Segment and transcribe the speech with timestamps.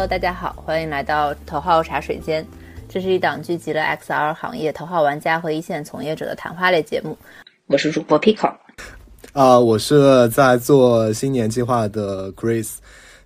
[0.00, 2.42] Hello，大家好，欢迎来到头号茶水间。
[2.88, 7.14] 这是一档聚集了 XR 行业头号玩家和一线从业者的谈话类节目。
[7.66, 8.50] 我是主播 Pico。
[9.34, 12.76] 啊，我是在做新年计划的 Chris。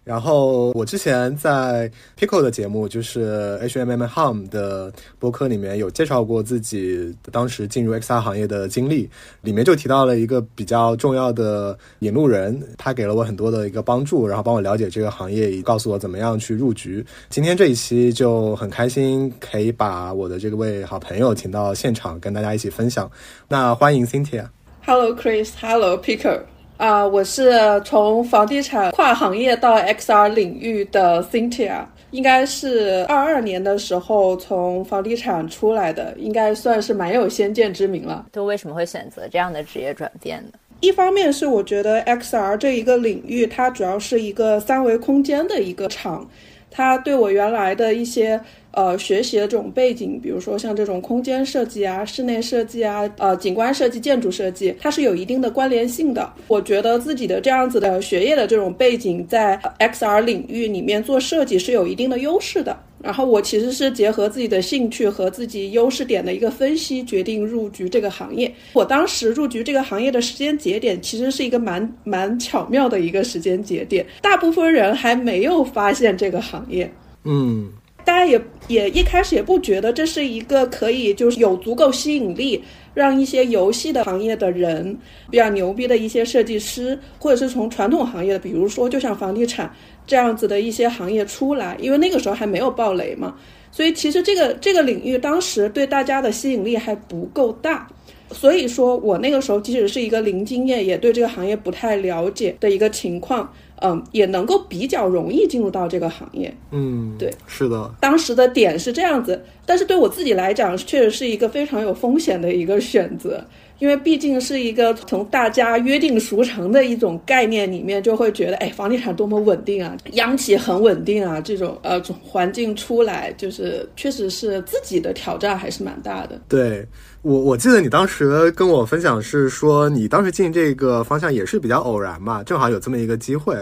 [0.04, 9.08] 然后我之前在 Pico 的节目，就是 HMM Hum 的播客里面有介绍过自己当时进入 XR 行业的经历，
[9.40, 17.04] 里面就提到了一个比较重要的引路人，他给了我很多的一个帮助，然后帮我了解这个行业，也告诉我怎么样去入局。
[17.30, 23.10] 今天这一期就很开心，可以把我的这个位好朋友请到现场，跟大家一起分享。
[23.48, 24.46] 那欢迎 Cynthia。
[24.84, 26.53] Hello Chris，Hello Pico。
[26.76, 27.52] 啊，我是
[27.84, 38.26] 从房地产跨行业到 XR 领域的 Cynthia，应该是二二年的时候从房地产出来的，应该算是蛮有先见之明了。
[38.32, 40.58] 就为什么会选择这样的职业转变呢？
[40.80, 46.28] 一方面是我觉得 XR 这一个领域，它主要是一个三维空间的一个场，
[46.70, 48.40] 它对我原来的一些。
[48.74, 56.32] 呃，学习的这种背景，比如说像这种空间设计啊、室内设计啊、呃，景观设计、建筑设计，它是有一定的关联性的。
[56.48, 62.76] 我觉得自己的这样子的学业的这种背景，在 XR 领域里面做设计是有一定的优势的。
[63.02, 68.50] 然后我其实是结合自己的兴趣和自己优势点的一个分析，决定入局这个行业。
[68.72, 76.90] 我当时入局这个行业的时间节点，其实是一个蛮蛮巧妙的一个时间节点，大部分人还没有发现这个行业。
[77.24, 77.70] 嗯。
[78.04, 84.96] 大家也也一开始也不觉得这是一个可以就是有足够吸引力，让一些游戏的行业的人
[85.30, 89.74] 比较牛逼的一些设计师，或者是从传统行业的，比如说就像房地产
[90.06, 93.34] 这样子的一些行业出来，因为那个时候还没有暴雷嘛，
[93.72, 97.88] 所以其实这个这个领域当时对大家的吸引力还不够大。
[98.30, 103.52] 所以说我那个时候即使是一个零经验，也对这个行业不太了解的一个情况。
[103.82, 106.54] 嗯，也能够比较容易进入到这个行业。
[106.70, 107.90] 嗯，对，是的。
[108.00, 113.44] 当时的点是这样子，但是对我自己来讲，确实是一个非常有风险的一个选择，
[113.84, 126.40] 因为毕竟是一个从大家约定俗成的一种概念里面，就会觉得，哎，房地产多么稳定啊，央企很稳定啊，这种呃环境出来，就是确实是自己的挑战还是蛮大的。
[126.48, 126.86] 对。
[127.20, 133.56] 我我记得你当时跟我分享是说，你当时进这个方向也是比较偶然嘛，正好有这么一个机会。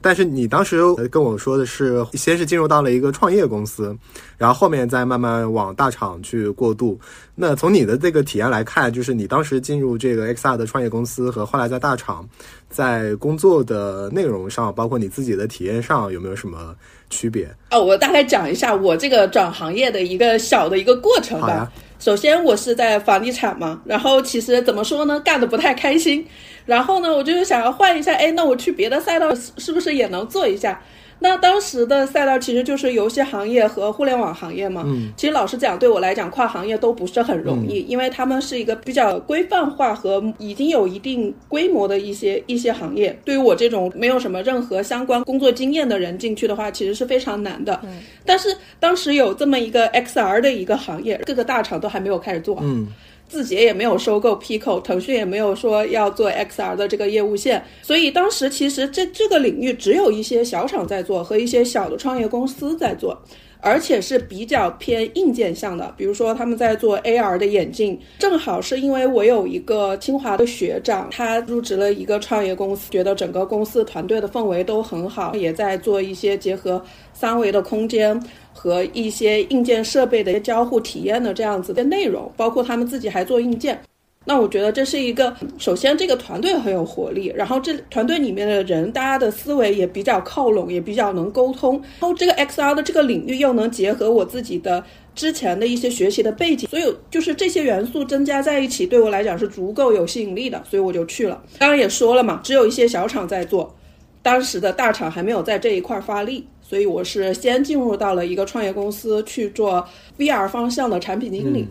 [0.00, 0.80] 但是你当时
[1.10, 3.96] 跟我说的是，先是进入到了一个创业公司，
[4.38, 6.98] 然后后面再慢慢往大厂去过渡。
[7.34, 12.28] 那从你的这个体验来看，就是你当时进入这个 XR 的创业公司和后来在大厂，
[12.68, 16.74] 在工作的内容上，包括你自己的体验上，有没有什么
[17.10, 17.48] 区别？
[17.70, 21.72] 哦，我大概讲一下我这个转行业的一个小的一个过程吧。
[21.98, 26.24] 首先，我是在房地产嘛，然后其实怎么说呢，干的不太开心。
[26.66, 30.82] 然后呢，我就是想要换一下，哎，那我去别的赛道是不是也能做一下？
[31.18, 34.82] 那当时的赛道其实就是游戏行业和互联网行业嘛。
[34.84, 43.18] 嗯，其实老实讲，对我来讲，跨行业都不是很容易，因为他们是一个比较规范化和已经有一定规模的一些一些行业。
[43.24, 47.80] 对于我这种没有什么任何相关工作经验的人进去的话，其实是非常难的。
[47.84, 52.58] 嗯，但是当时有这么一个 XR 的一个行业，各个大厂都还没有开始做。
[52.60, 52.88] 嗯。
[53.28, 63.20] 字节也没有收购 Pico，腾讯也没有说要做 XR 的这个业务线，所以当时其实这这个领域只有一些小厂在做和一些小的创业公司在做，
[63.66, 76.80] 而且是比较偏硬件向的，比如说他们在做 AR 的眼镜，正好是因为我有一个清华的学长，他入职了一个创业公司，觉得整个公司团队的氛围都很好，也在做一些结合
[77.12, 78.22] 三维的空间。
[78.58, 83.78] 和一些硬件设备的交互体验的这样子的内容，包括他们自己还做硬件。
[84.26, 91.80] 那我觉得这是一个，首先这个团队很有活力，然后这团队里面的人，大家的思维也比较靠拢，也比较能沟通。
[92.00, 101.40] 然后这个 XR 的这个领域又能结合我自己的之前的一些学习的背景，所以就是这些元素增加在一起，对我来讲是足够有吸引力的，所以我就去了。
[101.58, 103.74] 刚刚也说了嘛，只有一些小厂在做，
[104.22, 106.46] 当时的大厂还没有在这一块发力。
[106.68, 109.86] 所以我是先进入到了一个创业公司去做
[110.18, 111.64] VR 方向的产品经理，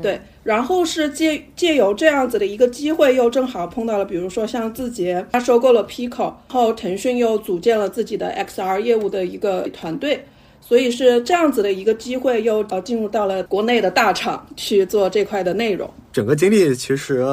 [0.00, 10.24] 对，然后是借借由这样子的一个机会，又正好碰到了，比如说像字节，它收购了 Pico，然后腾讯又组建了自己的 XR 业务的一个团队，
[10.60, 15.90] 所以是这样子的一个机会，又呃进入到了国内的大厂去做这块的内容。
[16.12, 17.24] 整个经历其实。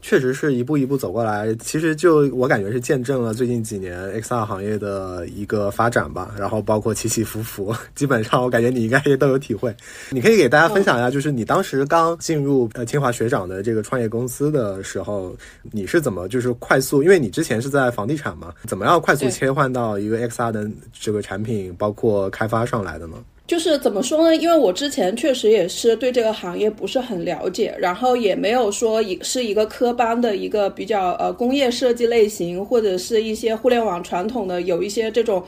[0.00, 9.74] 确实是一步一步走过来，其实就我感觉是见证了最近几年 XR 行业的一个发展吧，然后包括起起伏伏， 基本上我感觉你应该也都有体会。
[10.10, 15.36] 你可以给大家分享一下，就是你当时刚进入呃清华学长的这个创业公司的时候，
[15.72, 23.16] 你是怎么就是快速，因为你之前是在房地产嘛，怎么样快速切换到一个 XR 的这个产品，包括开发上来的呢？
[23.48, 24.36] 就是怎么说呢？
[24.36, 35.42] 因为我之前确实也是对这个行业不是很了解，然后也没有说一是一个科班的一个比较呃工业设计类型，或者是一些互联网传统的有一些这种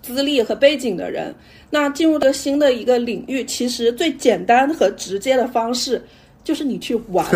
[0.00, 1.34] 资历和背景的人。
[1.68, 6.02] 那进入的新的一个领域，其实最简单和直接的方式
[6.42, 7.26] 就是你去玩。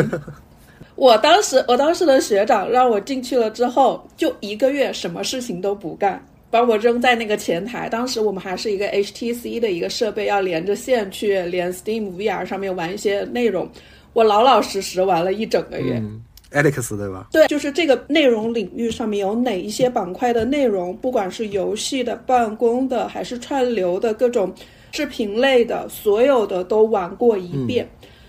[0.97, 6.25] 我当时我当时的学长让我进去了之后，就一个月什么事情都不干。
[6.50, 13.69] 把我扔在那个前台，当时我们还是一个 HTC 的一个设备，要连着线去连 Steam VR 上面玩一些内容。
[14.15, 16.03] 我老老实实玩了一整个月。
[16.50, 17.29] Alex 对吧？
[17.31, 24.50] 对，就是这个内容领域上面有哪一些板块的内容，不管是游戏的、办公的，还是串流的各种
[24.93, 27.87] 视频类的，所有的都玩过一遍。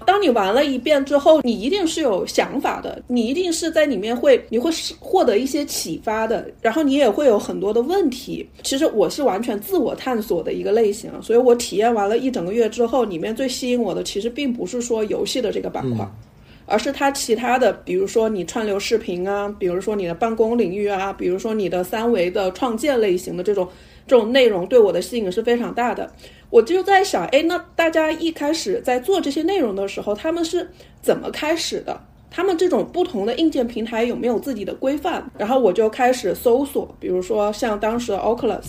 [0.09, 8.49] 当你玩了一遍之后，你一定是有想法的，你一定是在里面会，你会获得一些启发的，然后你也会有很多的问题。
[8.63, 16.03] 其实我是完全自我探索的一个类型，所以我体验完了一整个月之后，里面最吸引我的其实并不是说游戏的这个板块，
[16.65, 23.69] 而是它其他的，比如说你串流视频啊，比如说你的办公领域啊，比如说你的三维的创建类型的这种
[24.07, 26.11] 这种内容，对我的吸引是非常大的。
[26.49, 30.69] 我就在想，哎，那大家一开始在做这些内容的时候，他们是
[31.01, 31.99] 怎么开始的？
[32.31, 35.23] 他们这种不同的硬件平台有没有自己的规范？
[35.37, 38.65] 然后我就开始搜索，比如说像当时的 Oculus，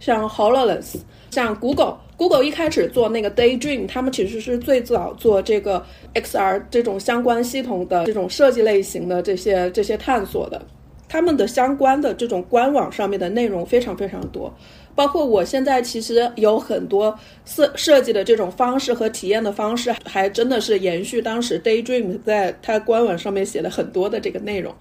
[0.00, 0.96] 像 Hololens，
[1.30, 5.84] 像 Google，Google 一开始做那个 Daydream，他们其实是最早做这个
[6.14, 10.60] XR 这种相关系统的这种设计类型的这些这些探索的，
[11.08, 14.52] 他们的相关的这种官网上面的内容非常非常多。
[14.96, 24.74] 包括我现在其实有很多设设计的这种方式和体验的方式，还真的是延续当时 Daydream 在它官网上面写了很多的这个内容。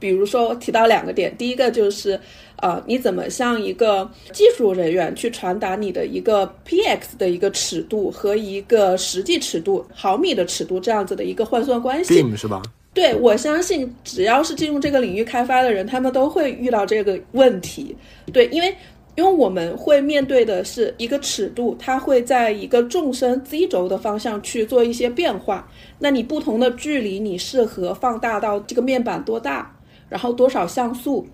[0.00, 2.18] 比如说提到两个点，第一个就是，
[2.56, 12.62] 呃，你怎么向一个技术人员去传达你的一个 PX 的一个尺度和一个实际尺度毫米的尺度这样子的一个换算关系，是吧？
[12.94, 17.94] 对，我相信只要是进入这个领域开发的人，他们都会遇到这个问题。
[18.32, 18.74] 对，因为。
[19.18, 25.68] 因为我们会面对的是一个尺度，它会在一个纵深 z 轴的方向去做一些变化。
[25.98, 29.74] 那你不同的距离，你适合放大到这个面板多大，
[30.08, 31.26] 然后多少像素，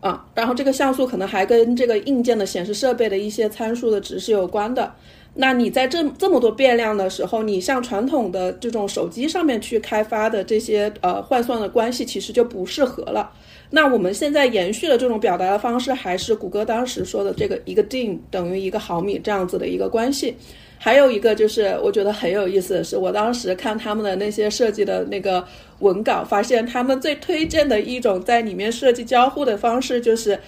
[0.00, 4.94] 啊，然后这个像素可能还跟这个硬件的显示设备的一些参数的值是有关的。
[5.38, 13.30] 那你在这这么多变量的时候，你像传统的这种手机上面去开发的这些呃换算的关系，其实就不适合了。
[13.68, 20.34] 那我们现在延续的这种表达的方式，还是谷歌当时说的这个一个 dim 等于一个毫米这样子的一个关系。
[20.78, 25.44] 还有一个就是我觉得很有意思的是，我当时看他们的那些设计的那个
[25.80, 30.38] 文稿，发现他们最推荐的一种在里面设计交互的方式就是。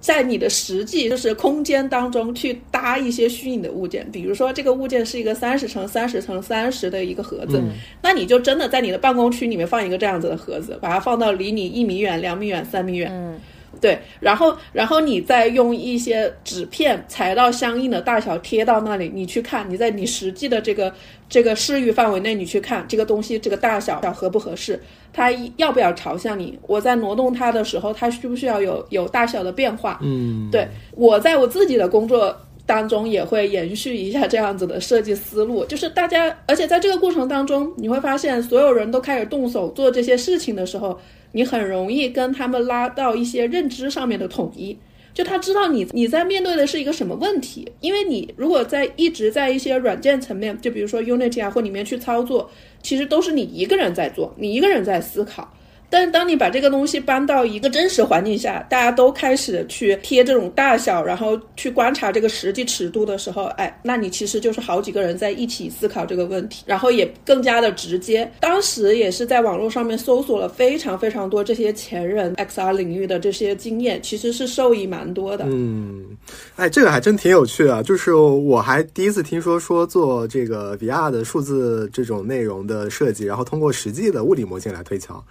[0.00, 7.62] 在你的实际就是空间当中去搭一些虚拟的物件，比如说这个物件是一个三十乘三十乘三十的一个盒子，
[8.02, 13.40] 那你就真的在你的办公区里面放一个这样子的盒子，把它放到离你一米远、两米远、三米远。
[13.80, 20.92] 对，然后，然后你再用一些纸片裁到相应的大小贴到那里，你去看，你在你实际的这个
[21.30, 24.78] 这个视域范围内，你去看这个东西这个大小合不合适，
[25.14, 26.58] 它要不要朝向你？
[26.66, 29.98] 我在挪动它的时候，它需不需要有有大小的变化？
[30.02, 41.00] 嗯，对我在我自己的工作当中也会延续一下这样子的设计思路，就是大家，而且在这个过程当中，你会发现所有人都开始动手做这些事情的时候。
[41.32, 44.76] 你很容易跟他们拉到一些认知上面的统一，
[45.12, 52.50] 就他知道你你在面对的是一个什么问题，因为你如果在一直在一些软件层面，就比如说 Unity 啊或里面去操作，
[52.82, 55.52] 其实都是你一个人在做，你一个人在思考。
[55.90, 68.30] 但是当你把这个东西搬到一个真实环境下，大家都开始去贴这种大小，然后去观察这个实际尺度的时候，哎，那你其实就是好几个人在一起思考这个问题，然后也更加的直接。
[68.40, 75.44] 当时也是在网络上面搜索了非常非常多这些前人 XR 领域的这些经验，其实是受益蛮多的。
[75.48, 76.16] 嗯，
[76.54, 77.82] 哎，这个还真挺有趣啊！
[77.82, 85.22] 就是我还第一次听说说做这个 VR 的数字这种内容的设计，然后通过实际的物理模型来推敲。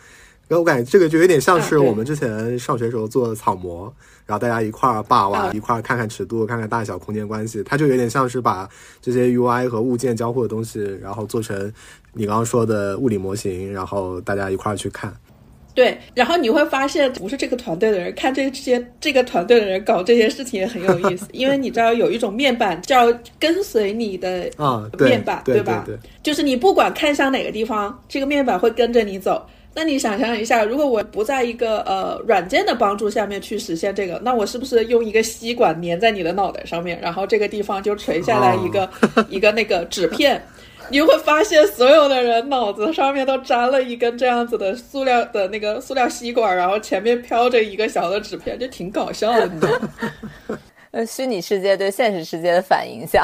[0.50, 3.84] 然后我感觉这个就有点像是我们之前上学时候做草模，
[4.26, 8.68] 然后大家一块儿霸哇，一块儿看看尺度、看看大小、空间关系，它就有点像是把
[9.00, 11.72] 这些 UI 和物件交互的东西，然后做成
[12.14, 15.16] 你刚刚说的物理模型，然后大家一块儿去看。
[15.76, 23.06] 对，然后你会发现不是这个团队的人看这些这个团队的人搞这些事情也很有意思， 因为你知道有一种面板叫
[23.40, 25.84] 跟随你的啊面板，对吧？
[25.86, 29.46] 对，就是你不管看向哪个地方，这个面板会跟着你走。
[29.76, 38.90] 那你想象一下，如果我不在一个呃软件的帮助下面去实现这个，那我是不是用一个吸管粘在你的脑袋上面，然后这个地方就垂下来一个
[39.30, 40.42] 一个那个纸片？
[40.92, 49.82] 你会发现，所有的人脑子上面都粘了一根这样子的塑料的那个塑料吸管，然后前面飘着一个小的纸片，就挺搞笑的？
[50.92, 53.24] 呃，虚拟世界对现实世界的反影响。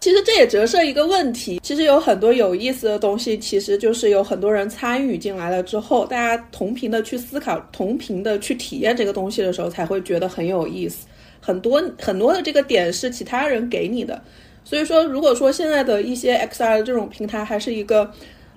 [0.00, 11.06] 其实这也折射一个问题，其实有很多有意思的东西，其实就是有很多人参与进来了之后，大家同频的去思考，同频的去体验这个东西的时候，才会觉得很有意思。
[11.40, 14.22] 很多很多的这个点是其他人给你的。
[14.64, 18.08] 所以说，如果说现在的一些 XR 的这种平台还是一个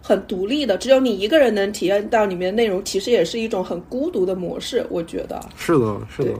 [0.02, 4.86] 很独立的，只有你一个人能体验到里面内容，其实也是一种很孤独的模式。
[4.90, 6.32] 我觉得是的，是的。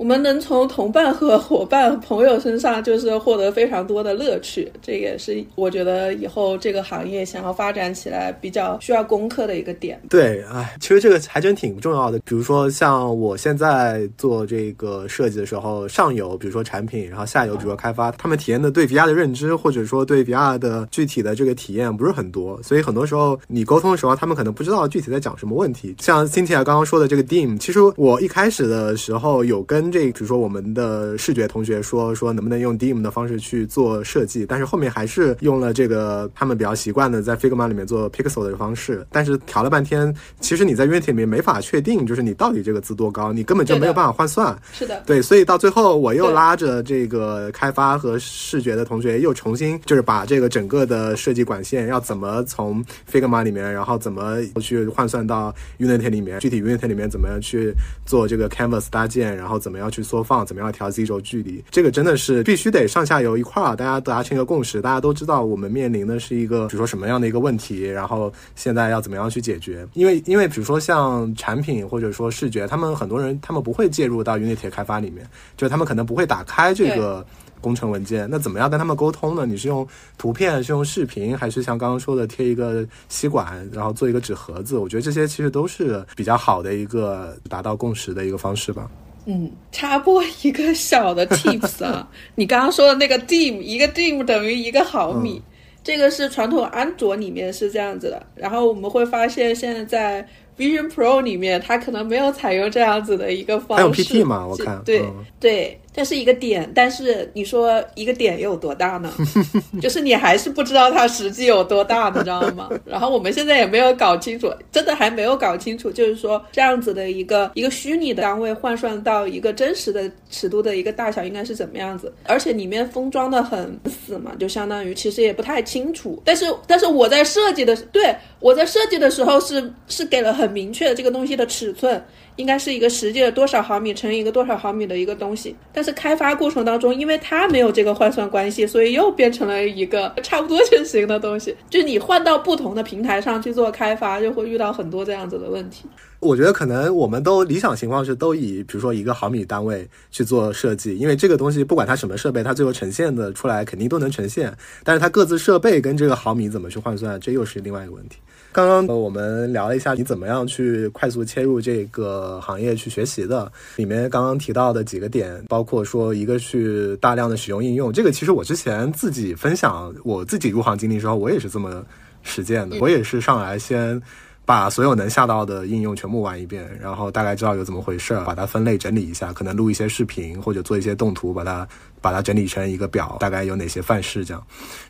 [0.00, 4.72] 我们能从同伴和伙伴、朋友身上，就是获得非常多的乐趣。
[4.80, 10.00] 这也是我觉得以后这个行业想要发展起来比较需要攻克的一个点。
[10.08, 12.18] 对，哎，其实这个还真挺重要的。
[12.20, 25.94] 比如说，像我现在做这个设计的时候，上游比如说产品，然后下游比如说开发，他们体验的对 VR 的认知，或者说对 VR 的具体的这个体验不是很多，所以很多时候你沟通的时候，他们可能不知道具体在讲什么问题。
[26.00, 44.56] 像 Cynthia 刚刚说的这个 Dim，其实我一开始的时候有跟这，比如说我们的视觉同学说说能不能用 Dim 的方式去做设计，但是后面还是用了这个他们比较习惯的在 Figma 里面做 Pixel 的方式，但是调了半天，其实你在 Unity 里面没法确定，就是你到底这个字多高，你根本就没有办法换算。
[44.72, 57.74] 是的，对，所以到最后我又拉着这个开发和视觉的同学又重新就是把这个整个的设计管线要怎么从 Figma 里面，然后怎么去换算到 Unity 里面，具体 Unity 里面怎么样去
[58.06, 69.86] 做这个 Canvas 搭建，然后怎么样去缩放，怎么样调 Z 轴距离，这个真的是必须得上下游一块儿，大家达成一个共识，大家都知道我们面临的是一个比如说什么样的一个问题，然后现在要怎么样去解决。
[69.94, 77.26] 因为因为比如说像产品或者说视觉，他们很多人他们不会介入到 Unity 开发里面，就他们可能不会打开这个。
[77.62, 79.44] 工程文件，那怎么样跟他们沟通呢？
[79.44, 84.78] 你是用图片，是用视频，还是像刚刚说的贴一个吸管，然后做一个纸盒子？
[84.78, 88.90] 我觉得这些其实都是比较好的一个达到共识的一个方式吧。
[89.26, 95.40] 嗯，插播一个小的 tips 啊， 你刚刚说的那个 dim，一个 dim 等于一个毫米，
[95.84, 98.26] 这个是传统安卓里面是这样子的。
[98.34, 103.84] 然后我们会发现，现在在 Vision Pro 里面，它可能没有采用这样子的一个方式。
[103.84, 104.46] 还有 PT 吗？
[104.46, 105.02] 我看，对
[105.38, 105.80] 对。
[105.92, 109.12] 这是一个点，但是你说一个点有多大呢？
[109.82, 112.68] 就是你还是不知道它实际有多大，你知道吗？
[112.86, 122.12] 然后我们现在也没有搞清楚，真的还没有搞清楚，就是说这样子的一个一个虚拟的单位换算到一个真实的尺度的一个大小应该是怎么样子？
[122.24, 126.22] 而且里面封装的很死嘛，就相当于其实也不太清楚。
[126.24, 132.00] 但是但是我在设计的，对我在设计的时候是是给了很明确的这个东西的尺寸。
[132.36, 141.54] 应该是一个实际的多少毫米乘以一个多少毫米的一个东西，但是开发过程当中，因为它没有这个换算关系，所以又变成了一个差不多就行的东西。
[141.68, 145.84] 就你换到不同的平台上去做开发，就会遇到很多这样子的问题。
[146.20, 154.54] 我觉得可能我们都理想情况是都以比如说一个毫米单位去做设计，因为这个东西不管它什么设备，它最后呈现的出来肯定都能呈现。
[154.84, 158.18] 但是它各自设备跟这个毫米怎么去换算，这又是另外一个问题。
[158.52, 171.84] 刚刚我们聊了一下你怎么样去快速切入这个行业去学习的，里面刚刚提到的几个点，包括说一个去大量的使用应用，这个其实我之前自己分享我自己入行经历时候，我也是这么
[172.22, 174.00] 实践的，我也是上来先。
[174.46, 181.68] 把所有能下到的应用全部玩一遍，然后大概知道有怎么回事儿，把它分类整理一下，可能录一些视频或者做一些动图，把它
[182.00, 184.42] 把它整理成一个表，大概有哪些范式这样。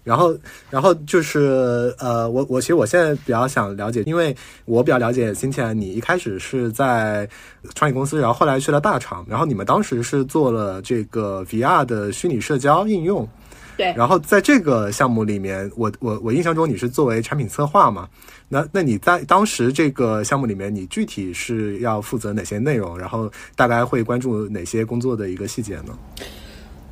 [0.05, 0.37] 然后，
[0.71, 7.29] 然后就是呃，我我其实我现在比较想了解，因为我比较了解新前，你一开始是在
[7.75, 13.29] 创业公司，然后后来去了大厂，然后你们当时是做了这个 VR 的虚拟社交应用。
[13.77, 13.93] 对。
[13.97, 18.09] 然后在这个项目里面，我我我印象中你是作为产品策划嘛？
[18.53, 22.99] 那那你在当时这个项目里面，你具体是要负责哪些内容？
[22.99, 25.97] 然后大概会关注哪些工作的一个细节呢？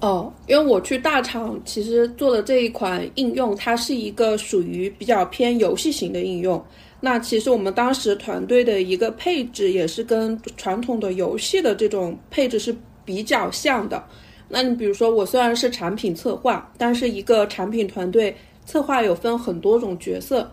[0.01, 6.63] 哦，因为我去大厂，其实做的这一款应用，它是一个属于比较偏游戏型的应用。
[7.01, 14.05] 那其实我们当时团队的一个配置，也是跟传统的游戏的这种配置是比较像的。
[14.49, 18.35] 那你比如说，我虽然是产品策划，但是一个产品团队
[18.67, 20.51] 策划有分很多种角色。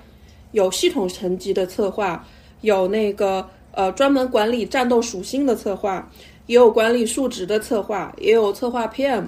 [0.52, 2.26] 有系统层级的策划，
[2.62, 6.10] 有那个呃专门管理战斗属性的策划，
[6.48, 9.26] 也有管理数值的策划，也有策划 PM，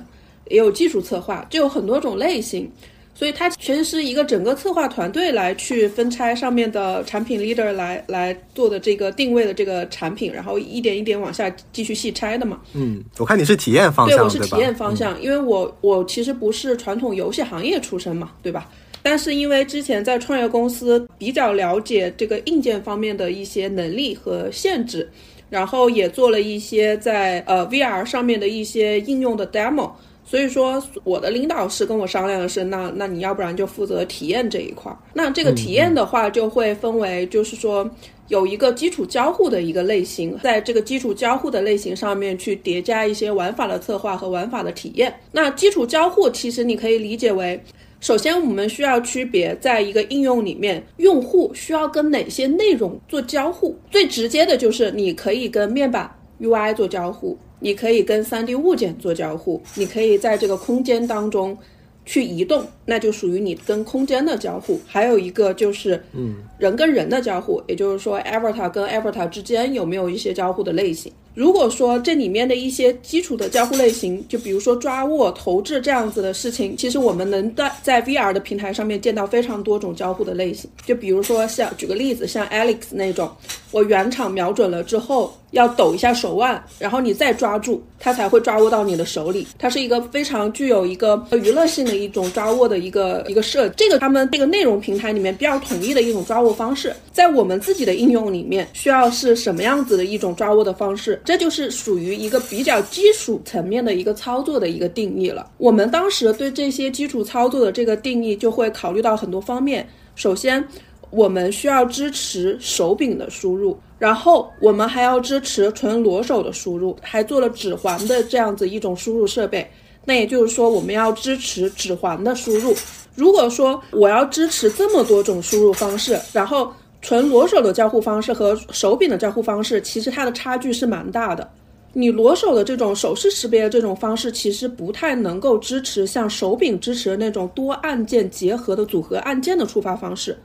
[0.50, 2.72] 也有技术策划，就有很多种类型。
[3.14, 12.62] 所以它其实是一个整个策划团队来去分拆上面的产品 leader 来来做的这个定位的这个产品，然后一点一点往下继续细拆的嘛。
[12.74, 18.70] 嗯，我看你是体验方向，对，我是体验方向，因为我我其实不是传统游戏行业出身嘛，对吧？
[19.02, 25.10] 但是因为之前在创业公司比较了解这个硬件方面的一些能力和限制，
[25.50, 29.92] 然后也做了一些在呃 VR 上面的一些应用的 demo。
[30.30, 34.98] 所以说，我的领导是跟我商量的是，那那你要不然就负责体验这一块儿。
[35.14, 37.90] 那这个体验的话，就会分为，就是说
[38.28, 45.18] 有一个基础交互的一个类型，在这个基础交互的类型上面去叠加一些玩法的策划和玩法的体验。
[45.32, 47.58] 那基础交互其实你可以理解为，
[48.00, 53.76] 首先我们需要区别在一个应用里面，用户需要跟哪些内容做交互。
[53.90, 57.38] 最直接的就是你可以跟面板 UI 做交互。
[57.60, 61.58] 你可以跟 3D 物件做交互，你可以在这个空间当中
[62.06, 64.80] 去移动，那就属于你跟空间的交互。
[64.86, 71.12] 还有一个就是，嗯，人跟人的交互，也就是说，Avatar 跟 Avatar 之间有没有一些交互的类型。
[71.38, 80.68] 如果说这里面的一些基础的交互类型，就比如说抓握、投掷这样子的事情，其实我们能在在 VR 的平台上面见到非常多种交互的类型。
[80.84, 83.30] 就比如说像举个例子，像 Alex 那种，
[83.70, 85.32] 我原厂瞄准了之后。
[85.52, 89.48] 要抖一下手腕，然后你再抓住它，才会抓握到你的手里。
[89.58, 93.70] 它是一个非常具有一个娱乐性的一种抓握的一个一个设。
[93.70, 101.20] 这个他们这个内容平台里面比较统一的一种抓握方式，在我们自己的应用里面需要是什么样子的一种抓握的方式？
[101.28, 105.52] 这就是属于一个比较基础层面的一个操作的一个定义了。
[105.58, 109.86] 我们当时对这些基础操作的这个定义，就会考虑到很多方面。
[110.16, 110.66] 首先，
[111.10, 113.78] 我们需要支持手柄的输入。
[114.00, 119.70] 然后我们还要支持纯裸手的输入，还做了指环的这样子一种输入设备。
[120.06, 122.74] 那也就是说，我们要支持指环的输入。
[123.16, 131.50] 如果说我要支持这么多种输入方式，然后纯裸手的交互方式和手柄的交互方式，其实它的差距是蛮大的。
[131.94, 140.38] 你裸手的这种手势识别的这种方式，其实不太能够支持像手柄支持的那种多按键结合的组合按键的触发方式。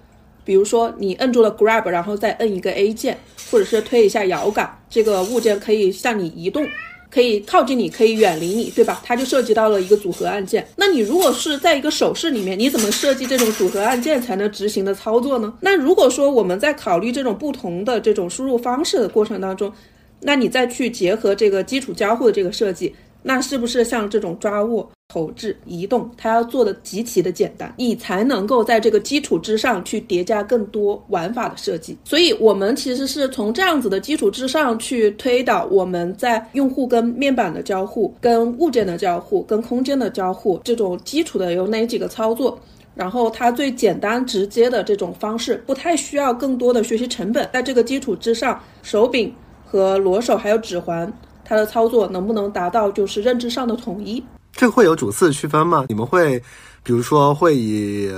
[0.44, 3.18] 比如说，你摁住了 Grab，然后再摁一个 A 键，
[3.50, 6.66] 或者是推一下摇杆，这个物件可以向你移动，
[7.12, 9.02] 可以靠近你，可以远离你，对吧？
[9.04, 10.66] 它就涉及到了一个组合按键。
[10.76, 15.52] 那你如果是在一个手势里面，你怎么设计这种组合按键才能执行的操作呢？
[15.60, 19.70] 那如果说我们在考虑这种不同的这种输入方式的过程当中，
[20.20, 22.94] 那你再去结合这个基础交互的这个设计。
[23.24, 31.98] 那是不是像这种抓握、投掷、移动，它要做的极其的简单，你才能够在这个基础之上去叠加更多玩法的设计。
[32.02, 42.58] 所以，我们其实是从这样子的基础之上去推导我们在用户跟面板的交互、跟物件的交互、跟空间的交互这种基础的有哪几个操作，
[42.94, 49.30] 然后它最简单直接的这种方式，不太需要更多的学习成本，在这个基础之上，手柄
[49.62, 51.12] 和裸手还有指环。
[51.44, 54.24] 它的操作能不能达到就是认知上的统一？
[54.52, 55.86] 这会有主次区分吗？
[55.88, 56.38] 你们会，
[56.84, 58.10] 比如说会以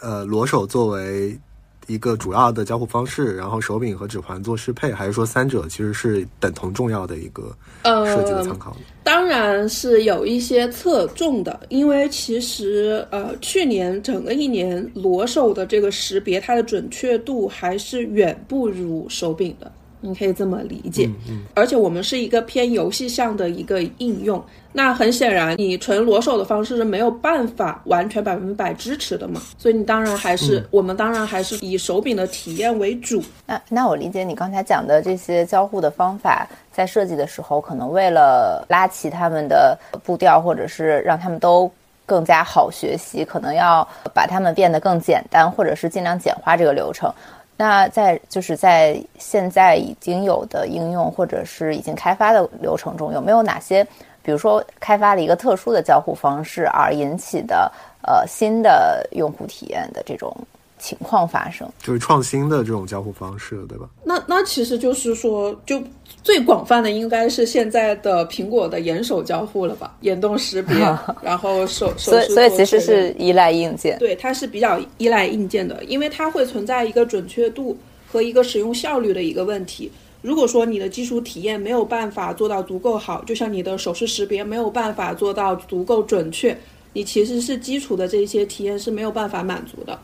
[0.00, 1.38] 呃裸手作为
[1.86, 8.76] 一个主要的交互方式，然后手柄和指环做适配，还是说三者其实是等同重要的一个设计的参考？
[9.02, 19.70] 当然是有一些侧重的，因为其实呃去年整个一年裸手的这个识别，它的准确度还是远不如手柄的。
[20.00, 33.22] 你可以这么理解，嗯而且我们是一个偏游戏向的一个应用，那很显然，你纯裸手的方式是没有办法完全百分百支持的嘛，所以你当然还是我们当然还是以手柄的体验为主。
[33.46, 41.70] 那那我理解你刚才讲的这些交互的方法，在设计的时候，可能为了拉齐他们的步调，或者是让他们都
[42.06, 47.12] 更加好学习，可能要把他们变得更简单，或者是尽量简化这个流程。
[47.60, 53.84] 那在就是在现在已经有的应用或者是已经开发的流程中，有没有哪些，
[54.22, 57.70] 比如说开发了一个特殊的交互方式而引起的
[58.00, 60.34] 呃新的用户体验的这种？
[60.82, 63.86] 情况发生，就是创新的这种交互方式，对吧？
[64.02, 65.78] 那那其实就是说，就
[66.22, 69.96] 最广泛的应该是现在的苹果的眼手交互了吧？
[70.02, 70.76] 眼动识别，
[71.22, 79.90] 然后手手所以所以其实是依赖硬件，对，它是比较依赖硬件的，因为它会存在一个准确度和一个使用效率的一个问题。
[80.22, 86.54] 如果说你的基础体验没有办法做到足够好，就像你的手势识别没有办法做到足够准确，
[86.92, 89.98] 你其实是基础的这些体验是没有办法满足的。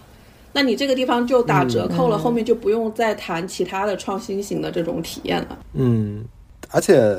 [0.57, 5.59] 那你这个地方就打折扣了，后面就不用再谈其他的创新型的这种体验了。
[5.75, 6.25] 嗯，
[6.71, 7.15] 而且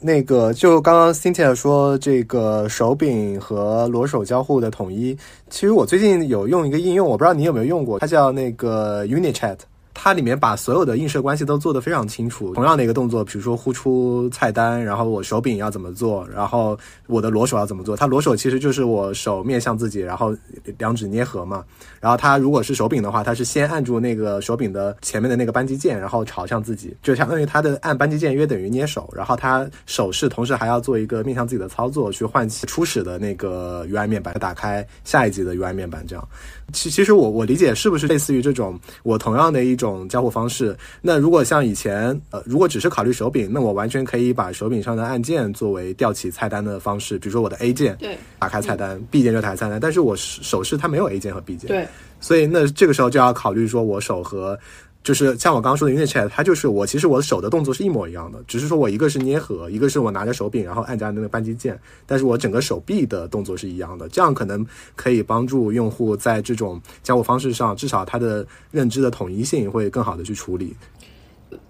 [0.00, 5.16] 那个就刚刚 Cynthia 说这个手柄和裸手交互的统一，
[5.48, 9.58] 其实我最近有用一个应用，我不知道你有没有用过，它叫那个 UniChat。
[9.92, 12.54] 它里面把所有的映射关系都做得非常清楚。
[12.54, 17.96] 同样的一个动作，比如说呼出菜单，然后我手柄要怎么做，然后我的裸手要怎么做。
[17.96, 20.34] 它裸手其实就是我手面向自己，然后
[20.78, 21.64] 两指捏合嘛。
[22.00, 29.12] 然后它如果是手柄的话，它是先按住那个手柄的前面的那个扳机键，然后朝向自己，就相当于它的按扳机键约等于捏手。
[29.14, 36.28] 然后它手势同时还要做一个面向自己的操作，去唤起初始的那个 UI 面板，打开下一级的 UI 面板，这样。
[36.72, 40.76] 其其实我我理解是不是类似于这种我同样的一种交互方式？
[41.00, 49.78] 那如果像以前呃，如果只是考虑手柄，那我完全可以把手柄上的按键作为调起菜单的方式，比如说我的 A 键，对，打开菜单，B 键就打开菜单。
[49.80, 51.86] 但是我手势它没有 A 键和 B 键，对，
[52.20, 54.58] 所以那这个时候就要考虑说我手和。
[55.02, 70.76] 就是像我刚刚说的 UniChat，它就是我其实我的手的动作是一模一样的，只是说我一个是捏合，一个是我拿着手柄然后按下那个扳机键，但是我整个手臂的动作是一样的，这样可能可以帮助用户在这种交互方式上，至少他的认知的统一性会更好的去处理。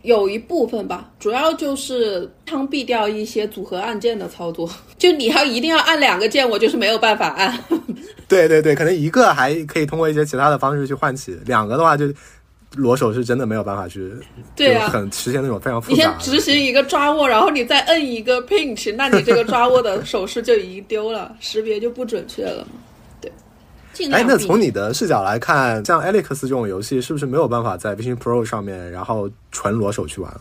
[0.02, 7.56] 有一部分吧，主要就是枪毙掉一些组合按键的操作，就你要一定要按两个键，我就是没有办法按。
[8.26, 12.12] 对对对，可能一个还可以通过一些其他的方式去唤起，两个的话就。
[12.76, 14.12] 裸手是真的没有办法去，
[14.54, 15.94] 对啊，很实现那种非常复杂。
[15.94, 22.70] 你先执行一个抓握，然后你再摁一个 pinch，那你这个抓握的手势就已经丢了，识别就不准确了嘛。
[23.20, 23.33] 对，
[24.12, 30.40] 哎，那从你的视角来看，像 Alex 这种游戏是不是没有办法在 Vision Pro 上面，然后纯裸手去玩了，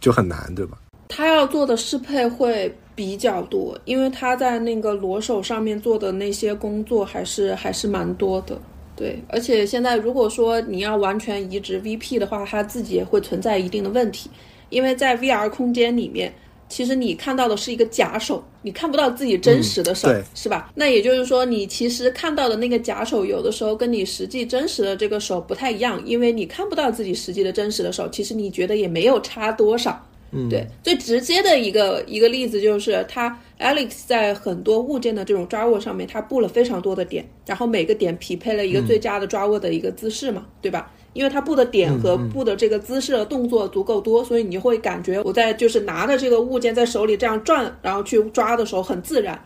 [0.00, 0.76] 就很难，对吧？
[1.08, 8.60] 他要做的适配会比较多，因为他在那个裸手上面做的那些工作还是还是蛮多的。
[8.98, 14.28] 对，而且现在如果说你要完全移植 VP 的话，它自己也会存在一定的问题，
[14.70, 16.34] 因为在 VR 空间里面，
[16.68, 20.72] 其实你看到的是一个假手，你看不到自己真实的手，是吧？
[20.74, 30.04] 那也就是说，你其实看到的那个假手，有的时候跟你实际真实的这个手不太一样，因为你看不到自己实际的真实的手，其实你觉得也没有差多少。
[30.30, 40.92] 嗯，对，最直接的一个一个例子就是它 Alex 在很多物件的这种抓握上面，它布了非常多的点，然后每个点匹配了一个最佳的抓握的一个姿势嘛，对吧？
[41.14, 49.42] 因为它布的点和布的这个姿势的动作足够多，所以你会感觉我在就是拿着这个物件在手里这样转，然后去抓的时候很自然。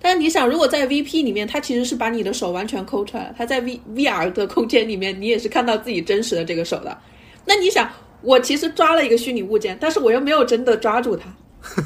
[0.00, 6.98] 但是你想，如果在 VP 里面，它其实是把你的手完全抠出来了，它在 V VR 的空间里面，你也是看到自己真实的这个手的。
[7.46, 7.88] 那你想？
[8.26, 11.32] 我其实抓了一个虚拟物件，但是我又没有真的抓住它，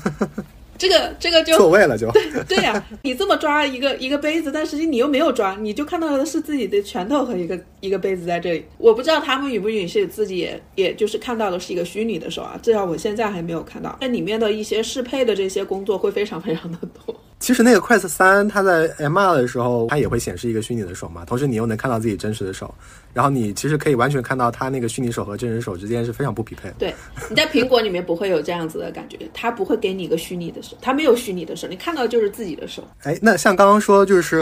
[0.79, 8.64] 这个这个就错位了，就对对呀，你这么抓一个一个杯子，但实际你又没有抓，你就看到的是自己的拳头和一个一个杯子在这里。
[8.79, 13.98] 我不知道他们允不允许自己也也就是看到的是一个虚拟的手啊，至少我现在还没有看到。
[14.00, 17.14] 那里面的一些适配的这些工作会非常非常的多。
[17.40, 22.72] 其实那个 Quest 三，它在 MR 的时候，它也会显示一个虚拟的手嘛，同时你又能看到自己真实的手。
[23.12, 26.76] 然后你其实可以完全看到它那个虚拟手和真人手之间是非常不匹配的。
[26.79, 26.94] 对，
[27.29, 32.85] 你在苹果里面不会有这样子的感觉，它不会给你一个虚拟的手，它没有虚拟的手，你看到就是自己的手。
[33.03, 34.38] 哎，那像刚刚说就是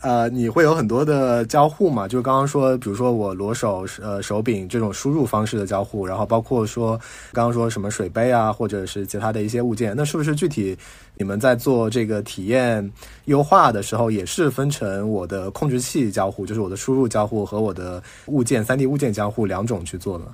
[0.00, 2.08] 呃，你会有很多的交互嘛？
[2.08, 6.98] 就刚刚说，比如说我裸手呃手柄这种输入方式的交互，然后包括说
[7.32, 10.76] 刚刚说什么水杯啊，或者是其他的一些物件，那是不是具体
[11.18, 12.88] 你们在做这个体验
[13.24, 20.24] 优化的时候，也是分成我的控制器交互，就是我的输入交互和我的物件三 D 物件交互两种去做的。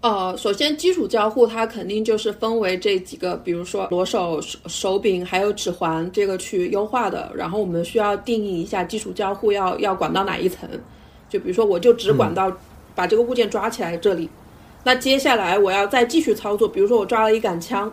[0.00, 7.32] 呃，首先基础交互它肯定就是分为这几个，比如说裸手、手手柄还有指环这个去优化的。
[7.34, 10.68] 然后我们需要定义一下基础交互要要管到哪一层。
[11.28, 12.50] 就比如说，我就只管到
[12.94, 14.30] 把这个物件抓起来这里。
[14.84, 17.92] 那接下来我要再继续操作，比如说我抓了一杆枪，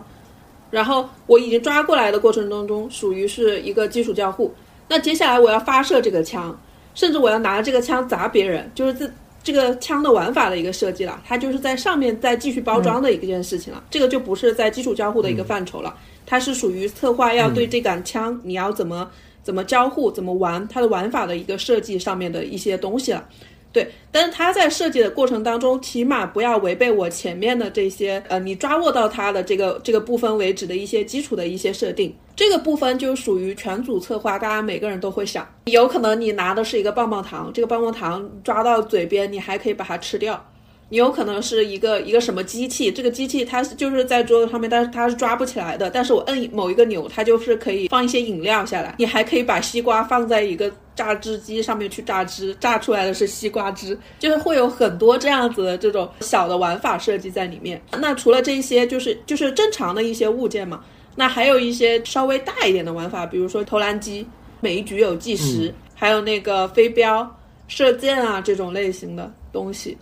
[0.70, 4.54] 然后我已经抓过来的过程当中，属于是一个基础交互。
[4.88, 6.58] 那接下来我要发射这个枪，
[6.94, 9.10] 甚至我要拿这个枪砸别人，就是这。
[9.46, 13.80] 这个枪的玩法的一个设计了，它就是在上面再继续包装的一件事情了。
[13.88, 19.08] 这个就不是在基础交互的一个范畴了，它是属于策划要对这杆枪你要怎么
[19.44, 23.24] 怎么交互、怎么玩它的玩法的一个设计上面的一些东西了。
[23.76, 32.16] 对，但是它在设计的过程当中，起码不要违背我前面的这些，呃，你抓握到它的这个这个部分为止的一些基础的一些设定。
[32.34, 40.42] 这个部分就属于全组策划，大家每个人都会想，有可能你拿的是一个棒棒糖，这个棒棒糖抓到嘴边，你还可以把它吃掉，
[40.88, 45.90] 你有可能是一个一个什么机器，这个机器它是就是在桌子上面，但是它是抓不起来的。
[45.90, 48.94] 但是我摁某一个钮，它就是可以放一些饮料下来。
[48.98, 57.82] 你还可以把西瓜放在一个榨汁机上面去榨汁，榨出来的是西瓜汁，就是会有很多这样子的这种小的玩法设计在里面。
[57.98, 60.84] 那除了这些，就是就是正常的一些物件嘛。
[61.16, 64.24] 那还有一些稍微大一点的玩法，比如说投篮机，
[64.60, 67.28] 每一局有计时，还有那个飞镖、
[67.66, 69.96] 射箭啊这种类型的东西。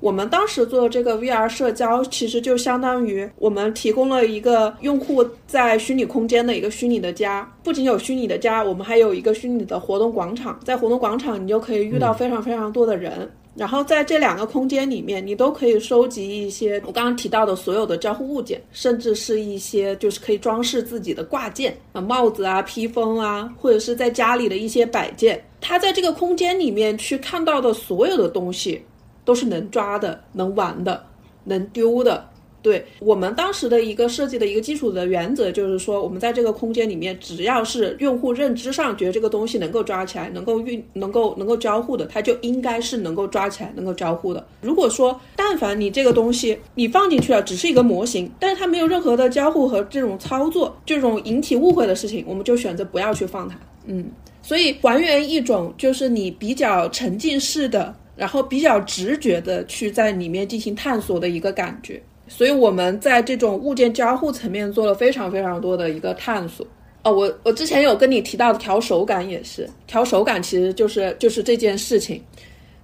[0.00, 7.50] 我们当时做这个 VR 社交，其实就相当于我们提供了一个用户在虚拟空间的一个虚拟的家。
[7.64, 10.58] 不仅有虚拟的家，我们还有一个虚拟的活动广场。
[10.64, 13.28] 在活动广场，你就可以遇到非常非常多的人。
[13.56, 25.44] 然后在这两个空间里面，你都可以收集一些我刚刚提到的所有的交互物件，甚至是一些就是可以装饰自己的挂件啊、帽子啊、披风啊，或者是在家里的一些摆件。
[25.60, 28.80] 他在这个空间里面去看到的所有的东西。
[29.28, 31.04] 都是能抓的、能玩的、
[31.44, 32.26] 能丢的。
[32.62, 44.44] 对我们当时的一个设计的一个基础的原则，就是说，我们在这个空间里面，只要是用户认知上觉得这个东西能够抓起来、能够运、能够能够交互的，它就应该是能够抓起来、能够交互的。
[44.62, 53.56] 如果说但凡你这个东西你放进去了，只是一个模型，但是它没有任何的交互和这种操作，这种引起误会的事情，我们就选择不要去放它。
[53.86, 54.10] 嗯，
[54.42, 57.94] 所以还原一种就是你比较沉浸式的。
[58.18, 66.66] 然后比较直觉的去在里面进行探索的一个感觉，所以我们在这种物件交互层面做了非常非常多的一个探索。
[67.04, 72.20] 哦，我我之前有跟你提到的调手感也是，调手感其实就是就是这件事情，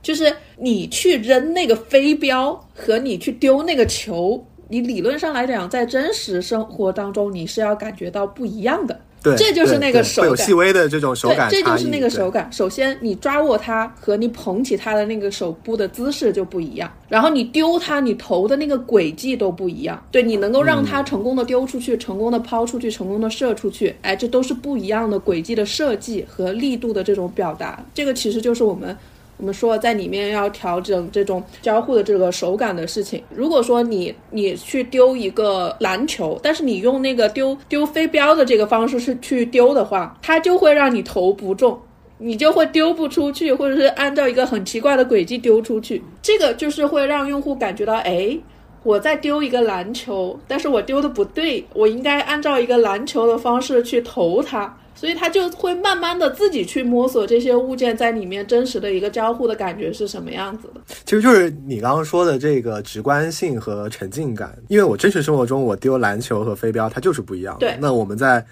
[0.00, 9.00] 就是你去扔那个飞镖和你去丢那个球，你理论上来讲，在真实生活当中你是要感觉到不一样的。
[9.36, 12.48] 这就是那个手感，有细微的这种手感这就是那个手感。
[12.52, 20.00] 首先，你抓握它和你捧起它的那个手部的姿势就不一样，然后你丢它，你投的那个轨迹都不一样。
[20.10, 27.82] 对你能够让它成功的丢出去，成功的抛出去，成功的射出去，哎，这都是不一样的轨迹的设计和力度的这种表达。
[27.94, 28.96] 这个其实就是我们。
[29.36, 33.22] 我们说在里面要调整这种交互的这个手感的事情。
[33.34, 41.78] 如果说你你去丢一个篮球，但是你用那个丢丢飞镖的这个方式是去丢的话，它就会让你投不中，
[42.18, 46.00] 你就会丢不出去，或者是按照一个很奇怪的轨迹丢出去。
[46.22, 48.38] 这个就是会让用户感觉到，哎，
[48.84, 54.74] 我在丢一个篮球，但是我丢的不对，我应该按照一个篮球的方式去投它。
[54.94, 60.80] 所以他就会慢慢的自己去摸索这些物件在里面真实的一个交互的感觉是什么样子的。
[61.04, 67.56] 其实就是你刚刚说的这个直观性和沉浸感，因为我真实生活中我丢篮球和飞镖它就是不一样。
[67.58, 68.44] 对，那我们在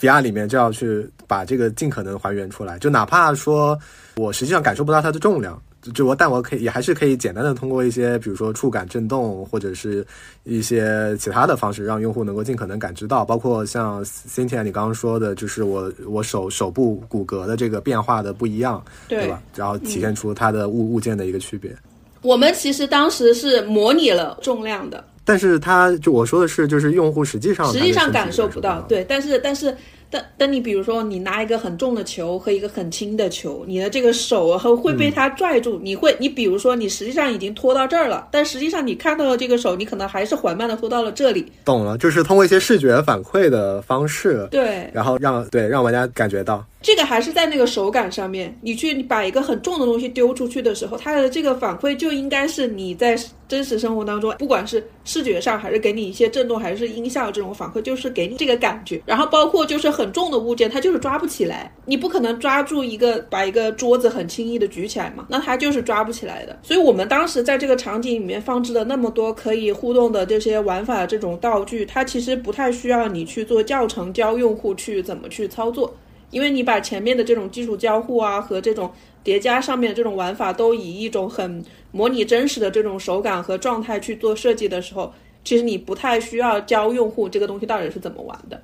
[0.00, 3.78] VR 里面就要去把这个尽可能还原出来，就哪怕说
[4.16, 5.60] 我实际上感受不到它的重量。
[5.92, 10.06] 就我，但我可以也还是可以简单的通过一些，比如说触感震动，或者是
[10.44, 13.24] 一些其他的方式，让用户能够尽可能感知到。
[13.24, 19.42] 包括像 Cynthia 你刚刚说的，就是我我手手部骨骼的这个变化的不一样，对吧？
[19.54, 21.74] 然后体现出它的物物件的一个区别。
[22.22, 29.76] 我们其实当时是模拟了重量的，但是它就我说的是，就是用户实际上实际上感受不到，对，但是但是。
[30.10, 35.80] 但但你比如说，你拿一个很重的球和一个很轻的球，你的这个手和会被它拽住。
[35.82, 41.50] 你会，你比如说，你实际上已经拖到这儿了，但实际上你看到了这个手，你可能还是缓慢的拖到了这里。
[41.64, 46.64] 懂了，就是通过一些视觉反馈的方式，对，然后让对让玩家感觉到。
[46.82, 59.00] 这个还是在那个手感上面，你去把一个很重的东西丢出去的时候，它的这个反馈就应该是你在真实生活当中，不管是视觉上还是给你一些震动，还是音效这种反馈，就是给你这个感觉。
[59.06, 66.58] 然后包括就是很重的物件，它就是抓不起来，你不可能抓住一个把一个桌子很轻易的举起来嘛，那它就是抓不起来的。
[66.62, 75.94] 所以我们当时在这个场景里面放置了那么多可以互动的这些玩法这种道具，它其实不太需要你去做教程教用户去怎么去操作。
[76.30, 78.90] 因为你把前面的这种基础交互啊和这种
[79.22, 85.12] 叠加上面的这种玩法都以一种很模拟真实的这种手感和状态去做设计的时候，
[85.44, 88.60] 其实你不太需要教用户这个东西到底是怎么玩的，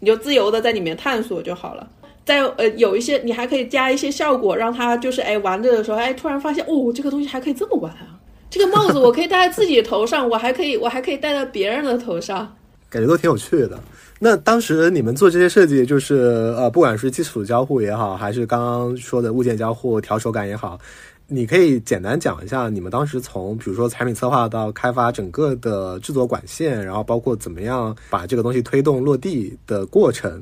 [0.00, 1.88] 你就自由的在里面探索就好了。
[2.24, 12.56] 在呃有一些你还可以加一些效果，让他就是哎玩着的时候哎突然发现哦这个东西还可以这么玩啊，这个帽子我可以戴在自己头上，我还可以我还可以戴在别人的头上，
[12.92, 13.80] 感觉都挺有趣的。
[14.18, 20.78] 那当时你们做这些设计，就是呃，不管是基础交互也好，还是刚刚说的物件交互、调手感也好，
[21.26, 30.40] 你可以简单讲一下你们当时从比如说产品策划到开发整个的制作管线，然后包括怎么样把这个东西推动落地的过程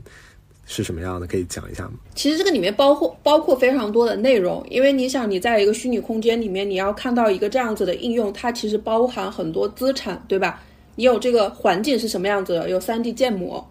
[0.66, 1.26] 是什么样的？
[1.26, 1.92] 可以讲一下吗？
[2.14, 10.60] 其实这个里面包括包括非常多的内容，因为你想你在一个虚拟空间里面，你要看到一个这样子的应用，它其实包含很多资产，对吧？
[10.96, 12.68] 你有这个环境是什么样子的？
[12.68, 13.66] 有 3D 建模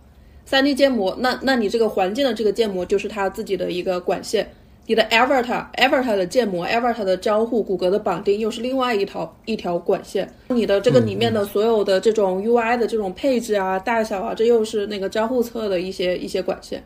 [0.49, 4.51] ，3D 建模，那那你这个环境的这个建模就是它自己的一个管线。
[4.87, 10.33] 你的 Avatar，Avatar 的建模，Avatar 的交互，骨骼的绑定，又是另外一条一条管线。
[10.47, 16.83] 你的这个里面的所有的这种 UI 的这种配置啊、大小啊，这又是那个交互侧的一些一些管线。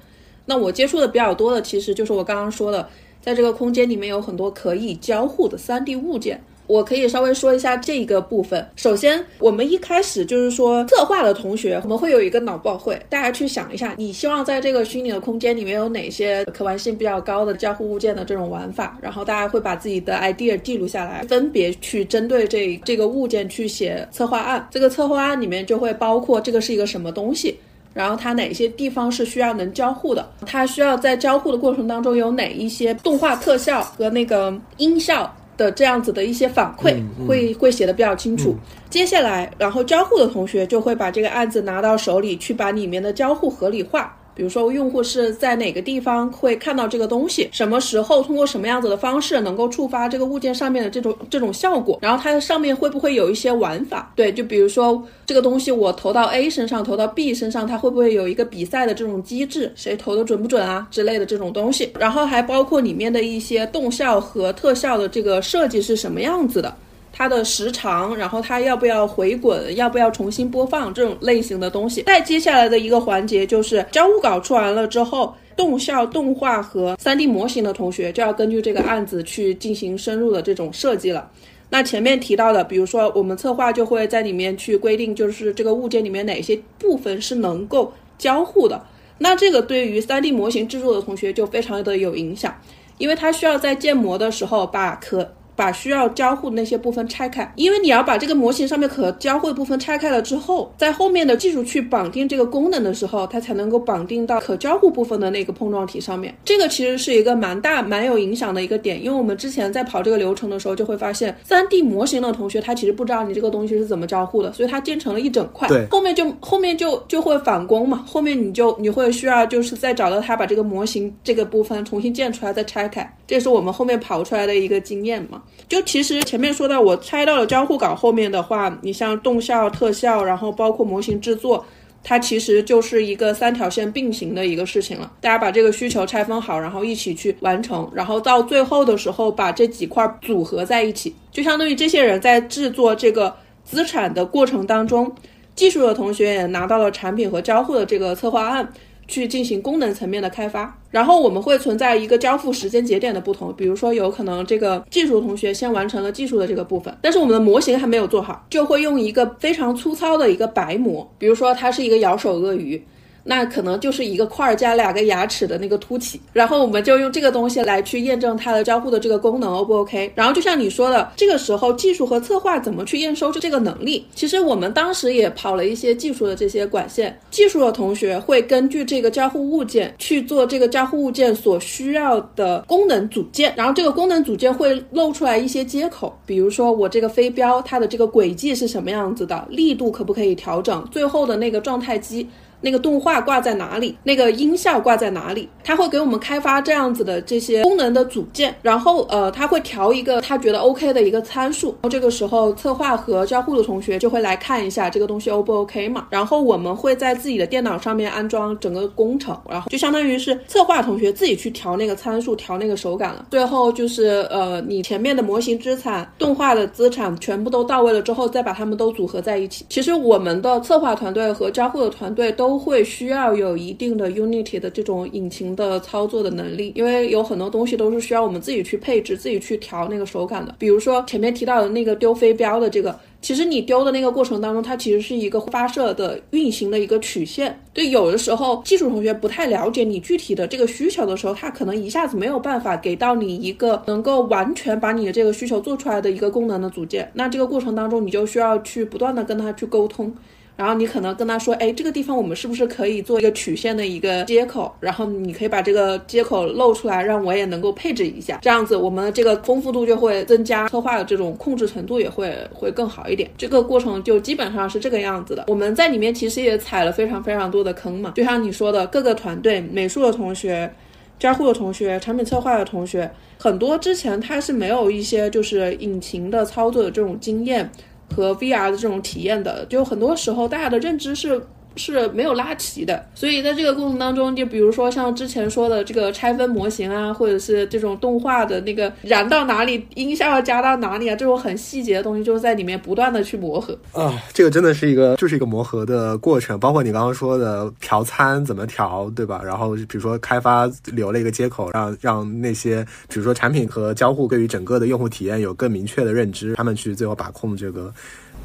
[0.47, 2.89] 那我接触的比较多的，其实就是我刚刚说的，
[3.21, 6.43] 在这个空间里面有很多可以交互的 3D 物件。
[6.73, 8.67] 我可以稍微说一下这一个部分。
[8.75, 24.67] 首先，我们一开始就是说策划的同学，我们会有一个脑爆会，大家去想一下，你希望在这个虚拟的空间里面有哪些可玩性比较高的交互物件的这种玩法，然后大家会把自己的 idea 记录下来，分别去针对这这个物件去写策划案。
[24.71, 27.55] 这个策划案里面就会包括这个是一个什么东西，
[27.93, 35.31] 然后它哪些地方是需要能交互的，它需要在交互的过程当中有哪一些动画特效和那个音效。
[35.63, 38.55] 的这样子的一些反馈会会写的比较清楚。
[38.89, 44.15] 接下来，然后交互的同学就会把这个案子拿到手里去，把里面的交互合理化。
[44.35, 47.47] 比如说，用户是在哪个地方会看到这个东西？
[47.51, 51.99] 什么时候通过什么样子的方式能够触发这个物件上面的这种这种效果？
[52.01, 54.11] 然后它上面会不会有一些玩法？
[54.15, 59.71] 对，就比如说这个东西我投到 A 身上，投到 B 身上，它会不会有一个比赛的这种机制？
[59.75, 61.91] 谁投的准不准啊之类的这种东西？
[61.99, 66.75] 然后还包括里面的一些动效和特效的这个设计是什么样子的？
[67.15, 72.01] 它的时长，然后它要不要回滚，要不要重新播放这种类型的东西。
[72.01, 81.29] 再接下来的一个环节就是交互稿出完了之后，动效、动画和 3D 模型的同学就要根据这个案子去进行深入的这种设计了。
[81.69, 88.83] 那前面提到的，比如说我们策划就会在里面去规定，就是这个物件里面哪些部分是能够交互的。
[89.19, 92.53] 那这个对于 3D 模型制作的同学就非常的有影响，
[92.97, 106.35] 因为他需要在建模的时候把可把需要交互的那些部分拆开，因为你要把这个模型上面可交互的部分拆开了之后，在后面的技术去绑定这个功能的时候，它才能够绑定到可交互部分的那个碰撞体上面。
[106.43, 125.41] 这个其实是一个蛮大、蛮有影响的一个点，因为我们之前在跑这个流程的时候，就会发现三 D 模型的同学他其实不知道你这个东西是怎么交互的，所以他建成了一整块，对，后面就后面就就会返工嘛，后面你就你会需要就是再找到他把这个模型这个部分重新建出来，再拆开，这是我们后面跑出来的一个经验嘛。
[125.69, 131.65] 就其实前面说到，我猜到了交互稿后面的话，你像动效、特效，然后包括模型制作，
[132.03, 135.11] 它其实就是一个三条线并行的一个事情了。
[135.19, 145.11] 大家把这个需求拆分好，然后一起去完成，然后到最后的时候把这几块组合在一起，就相当于这些人在制作这个资产的过程当中，
[145.55, 148.71] 技术的同学也拿到了产品和交互的这个策划案。
[149.13, 162.81] 去进行功能层面的开发，然后我们会存在一个交付时间节点的不同，比如说有可能这个技术同学先完成了技术的这个部分，但是我们的模型还没有做好，就会用一个非常粗糙的一个白模，比如说它是一个咬手鳄鱼。
[163.23, 170.11] 那可能就是一个块儿加两个牙齿的那个凸起，然后我们就用这个东西来去验证它的交互的这个功能 O 不 OK？
[170.15, 174.05] 然后就像你说的，这个时候技术和策划怎么去验收就这个能力？
[174.13, 192.27] 其实我们当时也跑了一些技术的这些管线，技术的同学会根据这个交互物件去做这个交互物件所需要的功能组件，然后这个功能组件会露出来一些接口，比如说我这个飞镖它的这个轨迹是什么样子的，力度可不可以调整，最后的那个状态机。
[192.63, 193.97] 那个动画挂在哪里？
[194.03, 195.49] 那个音效挂在哪里？
[195.65, 201.67] 他会给我们开发这样子的这些功能的组件，然后呃，他会调一个他觉得 OK 的一个参数。
[201.67, 206.07] 然后这个时候，策划和交互的同学就会来看一下这个东西 O 不 OK 嘛？
[206.09, 213.25] 然后我们会在自己的电脑上面安装整个工程，然后就相当于是策划同学自己去调那个参数，调那个手感了。
[213.29, 219.65] 最后就是呃，你前面的模型资产、动画的资产全部都到位了之后，再把它们都组合在一起。
[219.67, 222.52] 其实我们的策划团队和交互的团队都。
[222.53, 230.53] 都会需要有一定的 Unity 的这种引擎的操作的能力，因为有很多东西都是需要我们自己去配置、自己去调那个手感的。
[230.59, 237.59] 比如说前面提到的那个丢飞镖的这个，其实你丢的那个过程当中，它其实是一个发射的运行的一个曲线。
[237.73, 247.09] 对，有的时候技术同学不太了解你具体的这个需求的时候，他可能一下子没有办法给到你一个能够完全把你的这个需求做出来的一个功能的组件。
[247.15, 250.13] 那这个过程当中，你就需要去不断的跟他去沟通。
[250.55, 254.71] 然后你可能跟他说，哎，这个地方我们是不是可以做一个曲线的一个接口？
[254.79, 263.27] 然后你可以把这个接口露出来，让我也能够配置一下，这样子我们的这个丰富度就会增加，策划的这种控制程度也会会更好一点。
[263.35, 265.45] 这个过程就基本上是这个样子的。
[265.47, 270.71] 我们在里面其实也踩了非常非常多的坑嘛，就像你说的，各个团队，美术的同学、
[271.17, 277.67] 交互的同学、产品策划的同学，很多之前他是没有一些就是引擎的操作的这种经验。
[278.15, 281.45] 和 VR 的这种体验的，就很多时候大家的认知是
[281.75, 294.21] 是没有拉齐的，所以在这个过程当中，就比如说像之前说的这个拆分模型啊，或者是这种动画的那个燃到哪里，音效要加到哪里啊，这种很细节的东西，就是在里面不断的去磨合啊。
[294.33, 299.41] 这个真的是一个就是一个磨合的过程，包括你刚刚说的调参怎么调，对吧？
[299.43, 307.93] 然后比如说开发留了一个接口，让让那些比如说产品和交互对于整个的用户体验有更明确的认知，他们去最后把控这个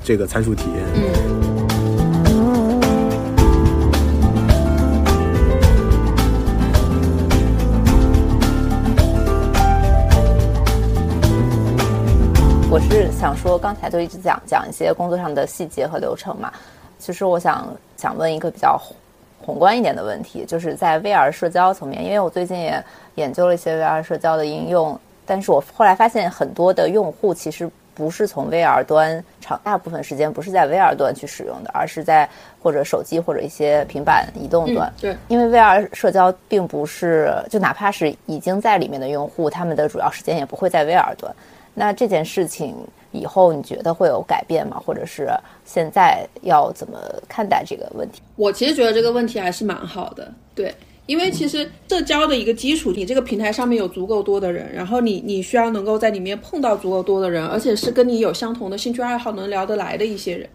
[0.03, 0.85] 这个参数体验。
[0.95, 1.48] 嗯。
[13.19, 16.53] 想说，刚才就一直讲讲一些工作上的细节和流程嘛。
[17.01, 17.67] 其实我想
[17.97, 18.81] 想问一个比较
[19.41, 22.81] 宏观一点的问题，就是在 VR 社交层面，因为我最近也
[23.17, 24.97] 研究了一些 VR 社交的应用，
[25.27, 32.29] 但是我后来发现很多的用户其实不是从 VR 端长大部分时间不是在 VR 端去使用的，而是在
[32.63, 34.93] 或者手机或者一些平板移动端。
[35.01, 41.35] 对，因为 VR 社交并不是就哪怕是已经在里面的用户，他们的主要时间也不会在 VR 端。
[41.79, 42.75] 那这件事情
[43.13, 44.83] 以后你觉得会有改变吗？
[44.85, 45.29] 或者是
[45.65, 46.99] 现在要怎么
[47.29, 48.21] 看待这个问题？
[48.37, 50.75] 我其实觉得这个问题还是蛮好的，对，
[51.07, 60.49] 因为其实社交的一个基础，你这个平台上面有足够多的人，然后你你需要能够在里面碰到足够多的人，而且是跟你有相同的兴趣爱好、能聊得来的一些人。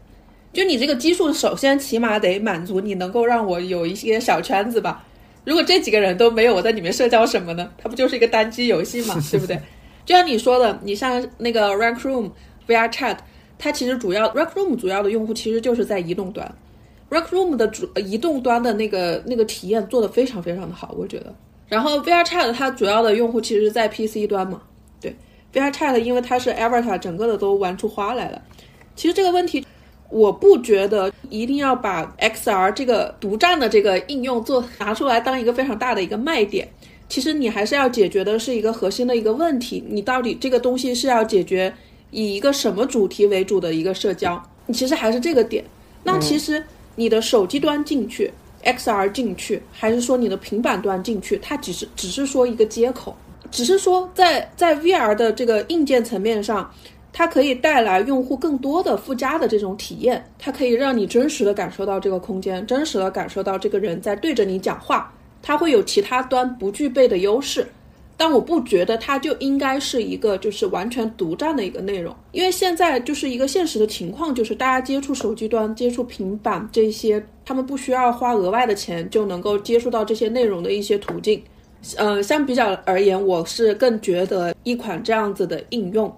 [0.52, 5.04] 就你这个基数，首先起码得满足你能够让我有一些小圈子吧。
[5.46, 7.70] 如果这几个人都没有，我在里面社交什么呢？
[7.78, 9.60] 它不就是一个单机游戏嘛，对不对？
[10.06, 12.32] 就像你说的，你像那个 Rec Room
[12.68, 13.18] VR Chat，
[13.58, 16.54] 它其实主要 Rec Room 主要的用户其实就是在移动端
[17.10, 21.34] ，Rec Room 的主移动端的那个那个体验做得非常非常的好，我觉得。
[21.70, 24.62] 然后 VR Chat 它主要的用户其实在 PC 端嘛，
[25.00, 25.16] 对
[25.54, 28.42] ，VR Chat 因为它是 Avatar 整个的都玩出花来了。
[28.96, 29.66] 其实这个问题，
[30.10, 36.68] 我不觉得一定要把 XR 这个独占的这个应用做拿出来当一个非常大的一个卖点。
[37.10, 41.72] 其实你还是要解决的是一个核心的一个问题，你到底这个东西是要解决
[42.12, 44.42] 以一个什么主题为主的一个社交？
[44.66, 45.64] 你其实还是这个点。
[46.04, 46.64] 那其实
[46.96, 48.32] 你的手机端进去
[48.64, 53.16] ，XR 进去，还是说你的平板端进去，它只是只是说一个接口，
[53.52, 56.70] 只是说在在 VR 的这个硬件层面上，
[57.12, 65.14] 它可以带来用户更多的附加的这种体验，它可以让你真实的感受到这个空间，真实的感受到这个人在对着你讲话。
[65.44, 67.68] 它会有其他端不具备的优势，
[68.16, 81.44] 但我不觉得它就应该是一个就是完全独占的一个内容，因为现在就是一个现实的情况，就是大家接触手机端、接触平板这些，他们不需要花额外的钱就能够接触到这些内容的一些途径。
[81.98, 86.10] 嗯，相比较而言，我是更觉得一款这样子的应用，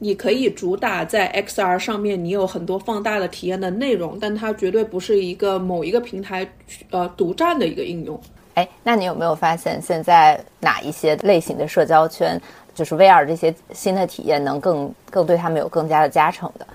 [0.00, 6.52] 你可以主打在 XR 上面，你有很多放大的体验的内容，但它绝对不是一个某一个平台
[6.90, 8.20] 呃独占的一个应用。
[8.54, 12.40] 哎，那你有没有发现，现在哪一些类型的社交圈，
[12.74, 16.66] 就是 VR 这些新的体验，能更更对他们有更加的加成的？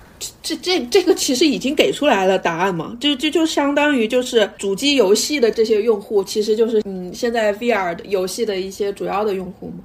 [0.42, 9.84] 这这这个其实已经给出来了答案嘛，就就就相当于就是主机游戏的这些用户，其实就是嗯，现在 VR 游戏的一些主要的用户嘛。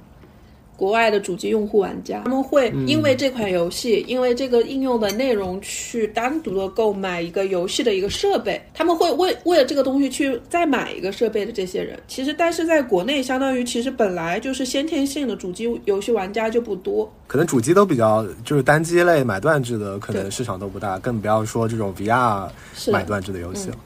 [0.75, 22.49] 国外的主机用户玩家，他们会因为这款游戏，因为这个应用的内容去单独的购买一个游戏的一个设备，他们会为为了这个东西去再买一个设备的这些人，其实但是在国内，相当于其实本来就是先天性的主机游戏玩家就不多，可能主机都比较就是单机类买断制的，可能市场都不大，更不要说这种 VR
[22.91, 23.77] 买断制的游戏了。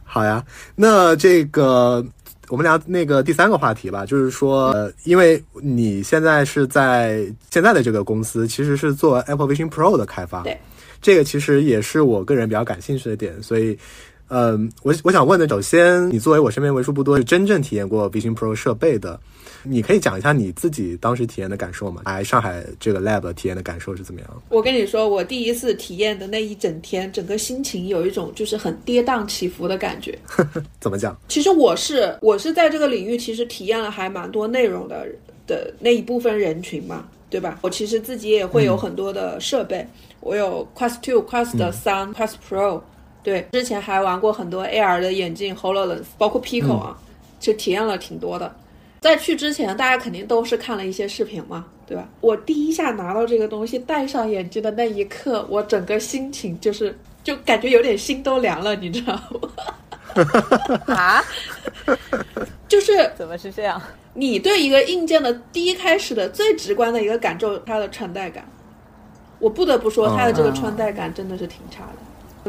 [0.04, 0.44] 好呀，
[0.74, 2.04] 那这个。
[2.50, 10.58] 我们聊那个第三个话题吧，就是说，呃，因为你现在是在现在的这个公司，其实是做 Apple Vision Pro 的开发，对，
[11.00, 13.78] 这个其实也是我个人比较感兴趣的点，所以。
[14.32, 19.18] 嗯，我我想问的，首先，你作为我身边为数不多是真正体验过 Vision Pro 设备的，
[19.62, 22.02] 你可以讲一下你自己当时体验的感受吗？
[22.06, 24.42] 来上海这个 Lab 体验的感受是怎么样？
[24.48, 30.18] 我跟你说，我第一次体验的那一整天，整个心情有一种就是很跌宕起伏的感觉。
[30.80, 31.16] 怎么讲？
[31.28, 35.06] 其实我是我是在这个领域，其实体验了还蛮多内容的
[35.46, 37.06] 的那一部分人群嘛。
[37.30, 37.56] 对吧？
[37.62, 39.86] 我其实自己也会有很多的设备，
[40.18, 42.80] 我有 Quest Two、Quest 三、Quest Pro，
[43.22, 46.98] 对，之前还玩过很多 AR 的眼镜 Hololens，包括 Pico 啊，
[47.38, 48.52] 就体验了挺多的。
[49.00, 52.06] 在去之前，大家肯定都是看了一些视频嘛，对吧？
[52.20, 60.84] 我第一下拿到这个东西，戴上眼镜的那一刻，我整个心情就是就感觉有点心都凉了，你知道吗？
[60.94, 61.24] 啊？
[62.68, 63.80] 就是怎么是这样？
[64.12, 68.46] 你对一个硬件的第一开始的最直观的一个感受，它的穿戴感，
[69.38, 71.98] 我不得不说，它的这个穿戴感真的是挺差的，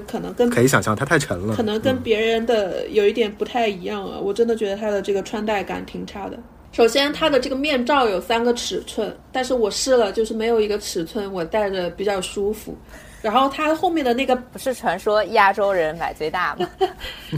[0.08, 4.20] 可能跟可以想象它太沉了，可能跟别人的有一点不太一样啊。
[4.20, 6.38] 我真的觉得它的这个穿戴感挺差的。
[6.72, 12.78] 首先，它的这个面罩有三个尺寸，但是我试了，就是没有一个尺寸我戴着比较舒服。
[13.22, 16.68] 然后它后面的那个不是传说亚洲人买最大吗？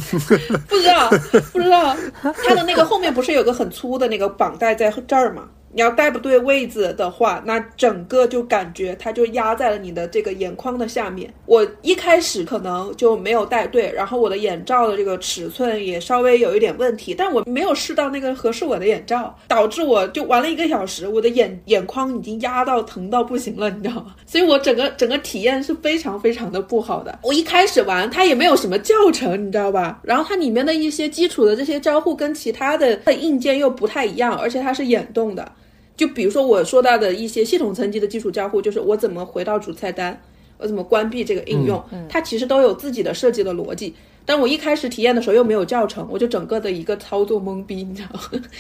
[0.70, 1.10] 不知道，
[1.52, 5.50] 不知道，它的那个后面不是有个很粗的那个绑带在这儿吗？
[5.74, 11.34] 你要戴不对位置的话，那整个就感觉它就压在了你的这个眼眶的下面。
[11.46, 24.14] 我一开始可能就没有戴对，然后我的眼罩的这个尺寸也稍微有一点问题，但我没有试到那个合适我的眼罩，导致我就玩了一个小时，我的眼眼眶已经压到疼到不行了，你知道吗？
[24.28, 27.18] 所以我整个整个体验是非常非常的不好的。
[27.24, 30.00] 我一开始玩它也没有什么教程，你知道吧？
[30.04, 35.52] 然后它里面的一些基础的这些交互跟其他的硬件又不太一样，而且它是眼动的。
[35.96, 40.20] 就比如说我说到的一些系统层级的基础交互，就是我怎么回到主菜单，
[40.58, 43.94] 我怎么关闭这个应用，它其实都有自己的设计的逻辑。
[44.26, 48.42] 但我一开始体验的时候又没有教程，我就整个的一个操作懵逼，你知道吗？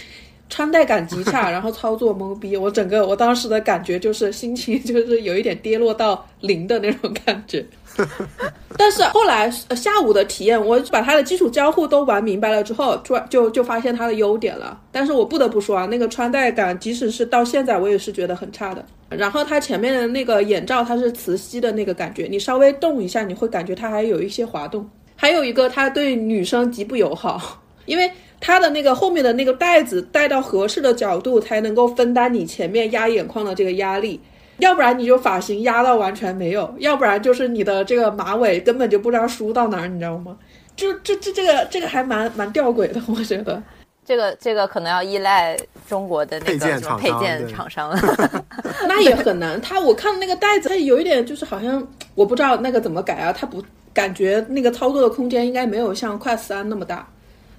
[0.49, 7.65] 穿戴感极差，然后操作懵逼，我整个我当时的感觉就是心情就是有一点跌落到零的那种感觉。
[8.75, 14.79] 但是后来下午的体验，我把它的基础交互都玩明白了之后，就就就发现它的优点了。
[14.91, 18.83] 但是我不得不说啊，那个穿戴感，即使是到现在，我也是觉得很差的。
[19.09, 24.89] 然后它前面的那个眼罩，它是磁吸的那个感觉，你稍微动一下，你会感觉它还有一些滑动。
[25.15, 34.19] 还有一个，它对女生极不友好，因为它的那个后面的那个带子戴到合适的角度，才能够分担你前面压眼眶的这个压力。
[34.57, 40.37] 要不然你就发型压到完全没有，要不然就是你的这个马尾根本就不知道梳到哪儿，你知道吗？
[40.75, 43.61] 就这这这个这个还蛮蛮吊诡的，我觉得。
[44.05, 47.97] 这个这个可能要依赖中国的那个什么配件厂商了。
[48.85, 51.81] 那也很难，他我看那个袋子，它有一点就是好像
[52.13, 57.07] 我不知道那个怎么改啊，它不感觉那个操作的空间应该没有像快三那么大。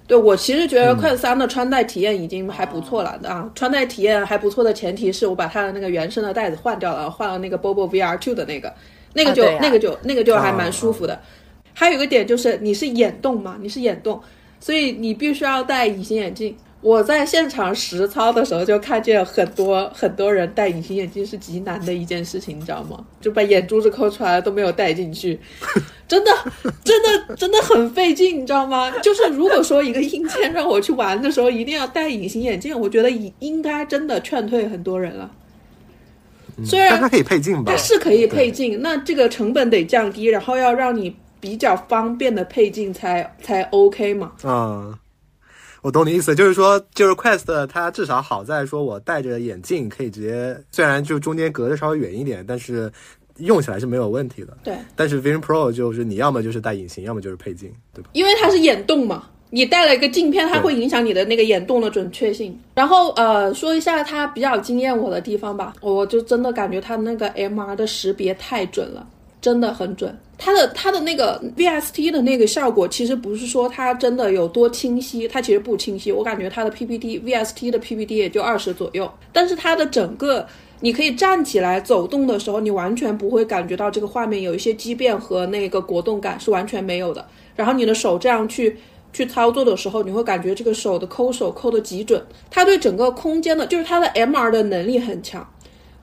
[0.07, 8.71] 对我其实觉得快三的穿戴体验已经还不错了啊，穿戴体验还不错的前提是我把它的那个原生的袋子换掉了，换了那个 Bobo VR Two 的那个，
[9.13, 11.19] 那个就那个就那个就还蛮舒服的。
[11.73, 14.21] 还有一个点就是你是眼动嘛，你是眼动，
[14.59, 16.55] 所以你必须要戴隐形眼镜。
[16.85, 23.03] 我在现场实操的时候就看见很多很多人戴隐形眼镜是极难的一件事情，你知道吗？
[23.19, 25.39] 就把眼珠子抠出来都没有戴进去，
[26.07, 26.31] 真的
[26.83, 28.91] 真的真的很费劲，你知道吗？
[29.01, 35.31] 就是如果说一个硬件让我去玩的时候一定要戴隐形眼镜，我觉得应应该真的劝退很多人了。
[36.63, 44.33] 虽然它可以配镜吧，它是可以配镜，那这个成本得降低，然后要让你比较方便的配镜才才 OK 嘛。
[44.43, 44.99] 啊。
[45.85, 52.91] 我懂你意思，就是说，就是 Quest 它至少好在说，我戴着眼镜可以直接，虽然就中间隔着稍微远一点，但是
[53.37, 54.57] 用起来是没有问题的。
[54.63, 54.75] 对。
[54.95, 58.09] 但是 Vision Pro 就是你要么就是戴隐形，要么就是配镜，对吧？
[58.13, 62.59] 因为它是眼动嘛，你戴了一个镜片，它会影响你的那个眼动的准确性。
[62.73, 69.07] 然后呃，说一下它比较惊艳我的地方吧，我就真的感觉它那个 MR 的识别太准了。
[69.45, 76.11] 真的很准，它的它的那个 VST 的那个效果，其实不是说它真的有多清晰，它其实不清晰。
[76.11, 80.43] 我感觉它的 PPT VST 的 PPT 也就二十左右，但是它的整个
[80.79, 87.23] 你可以站起来走动的时候，你完全不会感觉到这个画面有一些畸变和那个果冻感是完全没有的。
[87.55, 88.75] 然后你的手这样去
[89.13, 92.19] 去操作的时候，你会感觉这个手的抠手抠的极准。
[92.49, 95.47] 它对整个空间的，就是它的 MR 的能力很强。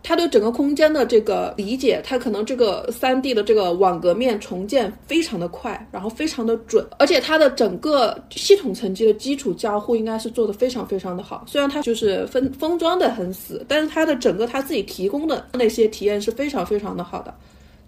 [0.03, 11.45] 它对整个空间的这个理解，它可能这个三 D 的这个网格面重建非常的快，然后非常的准，而且它的整个系统层级的基础交互应该是做的非常非常的好。
[11.47, 17.33] 虽然它就是封封装的很死，但是它的整个它自己提供的那些体验是非常非常的好的，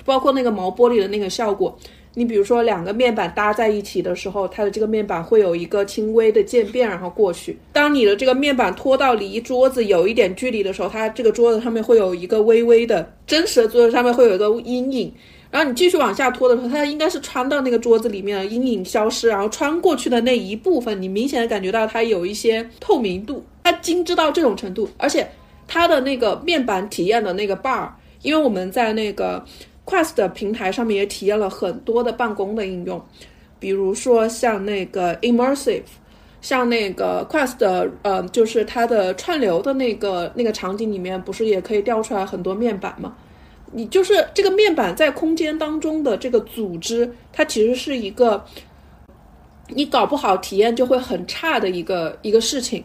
[0.05, 1.77] 包括那个毛玻璃的那个效果。
[2.15, 7.59] 你比如说两个面板搭在一起的时候，它的这个面板会有一个轻微的渐变，然后过去。
[7.73, 15.13] 当你的这个面板拖到离桌子有一点距离的时候，它这个桌子上面会有一个微微的真实的桌子上面会有一个阴影。
[15.51, 25.29] 然后你继续往下拖的时候，它应该是穿到那个桌子里面的，阴影消失，然后穿过去的那一部分，你明显的感觉到它有一些透明度，它精致到这种程度，而且。
[25.67, 27.89] 它的那个面板体验的那个 bar，
[28.21, 29.43] 因为我们在那个
[29.87, 33.03] Quest 平台上面也体验了很多的办公的应用，
[33.59, 35.83] 比如说像那个 Immersive，
[36.41, 43.15] 像那个 Quest，呃，就是它的串流的那个那个场景里面，不是也可以调出来很多面板吗？
[43.73, 48.45] 你就是这个面板在空间当中的这个组织，它其实是一个
[49.69, 52.85] 你搞不好体验就会很差的一个一个事情。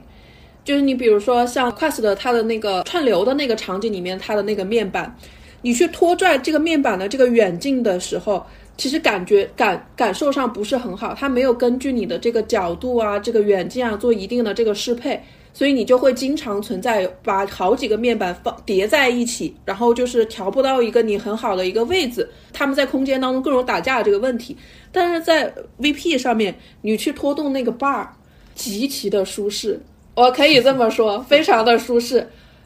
[0.65, 5.15] 就是你比如说像 Quest 的它的那个串流的那个场景里面，它的那个面板，
[5.61, 8.45] 你去拖拽这个面板的这个远近的时候，
[8.77, 15.21] 其实感觉感感受上不是很好，它没有根据你的这个角度啊、这个远近啊做一定的这个适配。
[15.51, 24.55] 所以你就会经常存在把好几个面板放叠在一起，然后就是调不到一个你很好的一个位置，他们在空间当中各种打架的这个问题。
[24.91, 25.51] 但是在
[25.81, 28.07] VP 上面，你去拖动那个 bar，
[28.53, 29.81] 极其的舒适，
[30.13, 32.25] 我可以这么说，非常的舒适，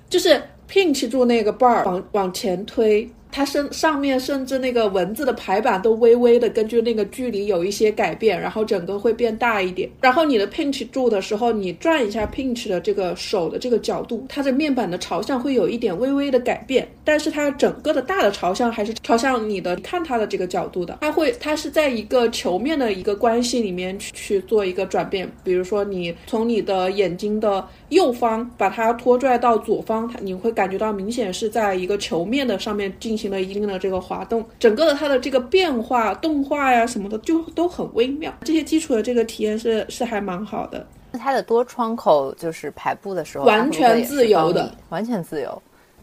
[0.10, 0.40] 就是
[0.74, 3.08] pinch 住那个 bar 往往前推。
[3.36, 9.90] 它甚上面甚至那个文字的排版都微微的根据那个距离有一些改变，然后整个会变大一点。
[10.02, 21.00] 然后你的 pinch 住的时候，你转一下 pinch 的这个手的这个角度，它的面板的朝向会有一点微微的改变，但是它整个的大的朝向还是朝向你的看它的这个角度的。
[21.02, 25.28] 它会它是在一个球面的一个关系里面去去做一个转变。
[25.44, 33.24] 比如说你从你的眼睛的右方把它拖拽到左方，它你会感觉到明显是在一个球面的上面进行。
[33.34, 38.32] 了一定的这个滑动，整个的它的这个变化、动画呀什么的就都很微妙。
[38.44, 40.86] 这些基础的这个体验是是还蛮好的。
[41.14, 45.60] 它的多窗口就是排布的时候完全自由的，完全自由。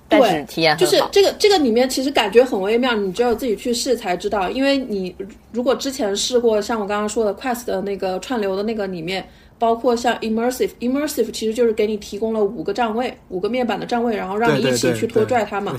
[0.09, 4.51] 对，体验就是这个这个里面其实感觉很微妙，你只有自己去试才知道。
[4.51, 5.15] 因为你
[5.53, 9.25] 如果之前试过，像我刚刚说的 Quest 的那个串流的那个里面。
[9.61, 15.77] 包括像 immersive，immersive 其实就是给你提供了五个站位，五个面板的站位，然后让你一起去拖拽它嘛。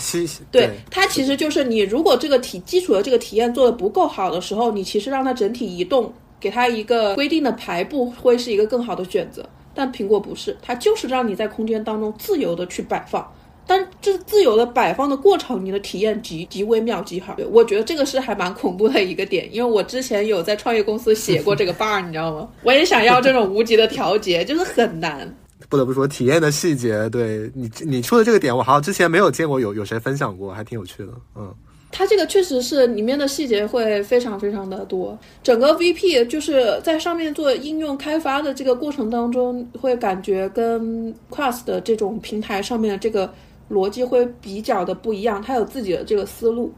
[0.52, 9.44] 对，它其实就是你如果这个体基础的这个体验做的不够好的时候，你其实让它整体移动，给它一个规定的排布，会是一个更好的选择。
[9.74, 13.28] 但苹果不是，它就是让你在空间当中自由的去摆放。
[13.72, 17.38] 但这自由的摆放的过程，你的体验极极微妙极好。
[17.50, 22.50] 我觉得这个是还蛮恐怖的一个点，因为我之前有在创业公司写过这个 bar，你知道吗？
[22.64, 25.34] 我也想要这种无极的调节， 就是很难。
[25.70, 31.14] 不得不说，体验的细节，对你你说的这个点，我好像之前没有见过有有谁分享过，还挺有趣的。
[31.38, 31.56] 嗯，
[31.94, 35.18] 它这个确实是里面的细节会非常非常的多。
[35.42, 43.34] 整个 VP 就是在上面做应用开发的这个过程当中，会感觉跟 Quest 的这种平台上面的这个。
[43.72, 46.72] 逻辑会比较的不一样，它有自己的这个思路。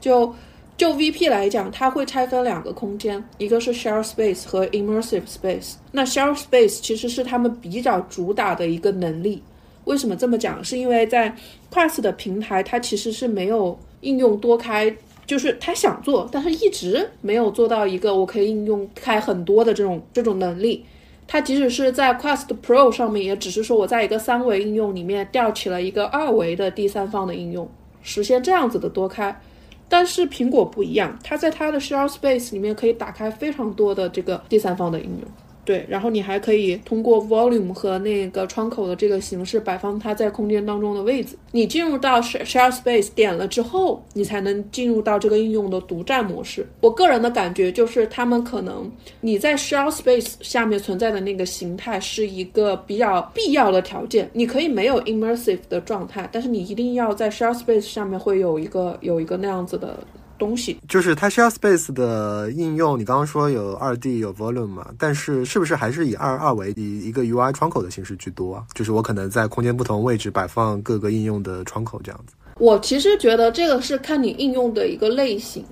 [0.00, 0.34] 就
[0.76, 5.74] 就 VP 来讲，它会拆分两个空间，一个是 Share Space 和 Immersive Space。
[5.92, 9.42] 那 Share Space 其实是他们比较主打的一个能力。
[9.84, 10.62] 为什么这么讲？
[10.64, 11.34] 是因为在
[11.72, 14.94] Quest 的平台，它其实是没有应用多开，
[15.26, 20.84] 就是它想做，但是一直没有做到一个我可以应用开很多的这种这种能力。
[21.26, 27.68] 它即使是在 Quest Pro 上面，也只是说我在一个三维应用里面调起了一个二维的第三方的应用，
[28.02, 29.40] 实现这样子的多开。
[29.88, 35.28] 但是苹果不一样，它在它的 Share Space 里面可以打开非常多的这个第三方的应用。
[35.64, 41.36] 对，然后你还可以通过 volume 和那个窗口的这个形式摆放它在空间当中的位置。
[41.52, 46.66] 你进入到 share space 点了之后，你才能进入到这个应用的独占模式。
[46.80, 48.90] 我个人的感觉就是，他们可能
[49.20, 54.28] 你在 share space 下面存在的那个形态是一个比较必要的条件。
[54.32, 59.98] 你可以没有 immersive 的状态，但是你一定要在 share space 上面会有一个有一个那样子的。
[60.38, 64.88] 东西就是它 Share Space 的应用，你刚刚说有二 D 有 Volume 嘛？
[64.98, 68.64] 但是是不是还是以二二维以一个 UI 窗口的形式居多啊？
[68.74, 72.34] 就是我可能在空间不同位置摆放各个应用的窗口这样子。
[72.58, 75.64] 我其实觉得这个是看你应用的一个类型，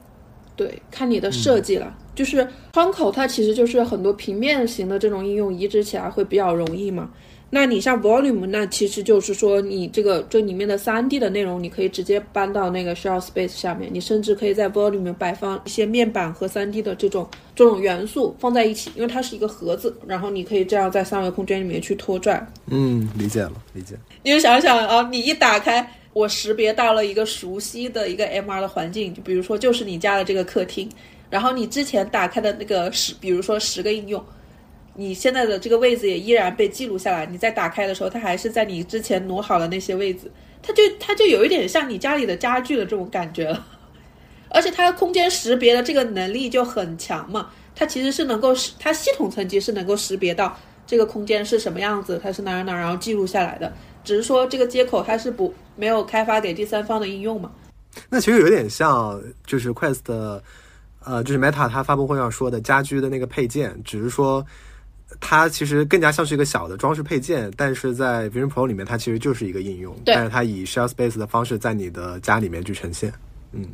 [0.56, 1.96] 对，看你的设计了。
[2.14, 7.08] 就是窗口它其实就是很多平面型的这种应用移植起来会比较容易嘛。
[7.54, 22.42] 那你像 volume，那其实就是说你这个这里面的三 D 的内容，你可以直接搬到那个 Shell space 下面，你甚至可以在 volume 里面摆放一些面板和三 D 的这种这种元素放在一起，因为它是一个盒子，然后你可以这样在三维空间里面去拖拽。
[22.68, 23.96] 嗯，理解了，理解。
[24.22, 30.88] 你就想想啊，你一打开，我识别到了一个熟悉的一个 MR 的环境，就比如说就是你家的这个客厅，
[31.28, 34.24] 然后你之前打开的那个十，比如说十个应用。
[34.94, 37.26] 你现在的这个位置也依然被记录下来。
[37.26, 40.30] 你在打开的时候，它还是在你之前挪好的那些位置，
[40.62, 43.66] 它就它就有一点像你家里的 家具的这种感觉了。
[44.50, 50.54] 而且它空间识别的这个能力就很强嘛，它其实是能够它系统层级是能够识别到
[50.86, 53.72] 这个空间是什么样子，它是哪儿哪儿，然后记录下来的。
[54.04, 57.50] 只是说这个接口它是不没有开发给第三方的应用嘛。
[58.10, 60.42] 那其实有点像，就是 Quest 的，
[61.04, 64.44] 呃，就是 Meta 它发布会上说的家居的那个配件，只是说
[65.20, 73.12] 它其实更加像是一个小的装饰配件，但是在 Vision Pro 里面它其实就是一个应用，但是它以 Share Space 的方式在你的家里面去呈现。
[73.52, 73.66] 嗯，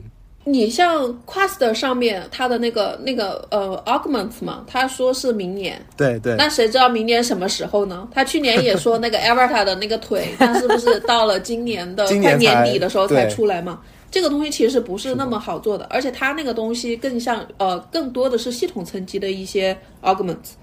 [0.44, 8.08] 你像 Quest 上面它的那个那个呃 Augment 嘛，他说是明年，对对，那谁知道明年什么时候呢？
[8.12, 13.80] 他去年也说那个 Avatar 的那个腿，那是不是到了今年的快年底的时候才出来嘛？
[14.10, 20.56] 这个东西其实不是那么好做的，而且它那个东西更像呃，更多的是系统层级的一些 augments，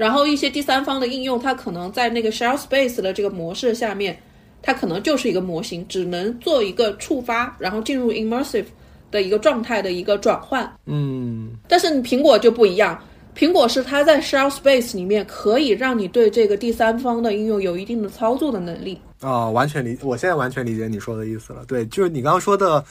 [0.00, 4.18] 然后一些第三方的应用，它可能在那个 shell space 的这个模式下面，
[4.62, 8.64] 它可能就是一个模型，只能做一个触发，然后进入 immersive
[9.10, 10.74] 的一个状态的一个转换。
[10.86, 12.98] 嗯，但是你苹果就不一样，
[13.36, 18.98] 苹果是它在 shell space 里面可以让你对这个第三方的应用有一定的操作的能力。
[19.20, 21.62] 哦，完全理，我现在完全理解你说的意思了。
[21.66, 22.82] 对，就是你刚刚说的，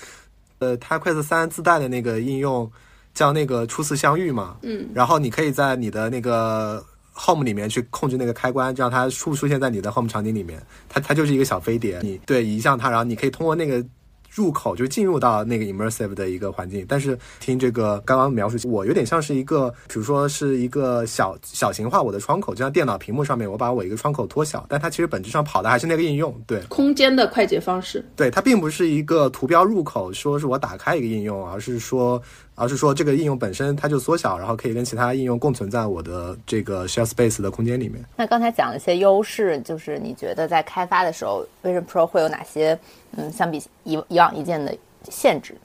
[0.60, 2.72] 呃，它 Quest 三自带的那个应用
[3.16, 6.86] 叫那个初次相遇嘛，嗯，然后你可以在你的那个
[7.26, 13.86] Home 里面去控制那个开关，让它出出现在你的 Home 场景里面，它它就是一个小飞碟，你对移向它，然后你可以通过那个。
[14.32, 28.08] 入口就进入到那个 immersive 的一个环境，但是听这个刚刚描述，我有点像是一个，比如说是一个小小型化我的窗口，就像电脑屏幕上面我把我一个窗口拖小，但它其实本质上跑的还是那个应用，对空间的快捷方式。
[28.16, 32.22] 对，它并不是一个图标入口，说是我打开一个应用，而是说
[32.60, 38.04] 而是说这个应用本身它就缩小，然后可以跟其他应用共存在我的这个 share space 的空间里面。
[38.18, 42.78] 那刚才讲了一些优势，就是你觉得在开发的时候，Vision Pro 会有哪些
[43.16, 44.76] 嗯，相比以以往一件的
[45.10, 45.56] 限制？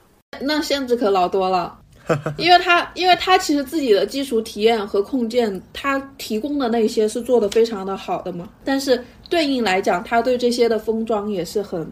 [0.41, 1.77] 那限制可老多了，
[2.39, 8.49] 因为它因为它其实自己的基础体验和控件，它提供的那些是做的非常的好的嘛。
[8.65, 11.89] 但是对应来讲，它对这些的封装也是很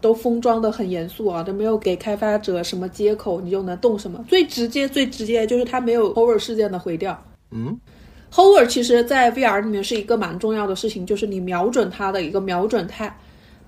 [0.00, 4.24] 都封装的很严肃啊，都没有给开发者什么接口，你就能动什么。
[4.28, 7.18] 最直接最直接就是它没有 hover 事件的回调。
[7.50, 7.78] 嗯
[8.32, 13.16] hover 其实在 VR 里面是一个蛮重要的事情，就是你瞄准它的一个瞄准态。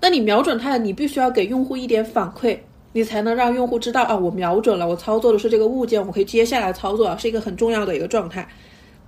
[0.01, 2.57] 那你瞄准态，你必须要给用户一点反馈，
[2.93, 8.47] 你才能让用户知道啊，我瞄准了，我操作的是这个物件，我可以接下来操作啊，是一个很重要的一个状态。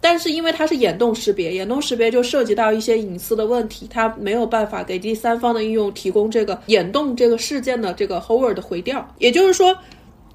[0.04, 9.08] 但是因为它是眼动识别，眼动识别就涉及到一些隐私的问题，它没有办法给第三方的应用提供这个眼动这个事件的这个 hover 的回调。
[9.20, 9.78] 也就是说，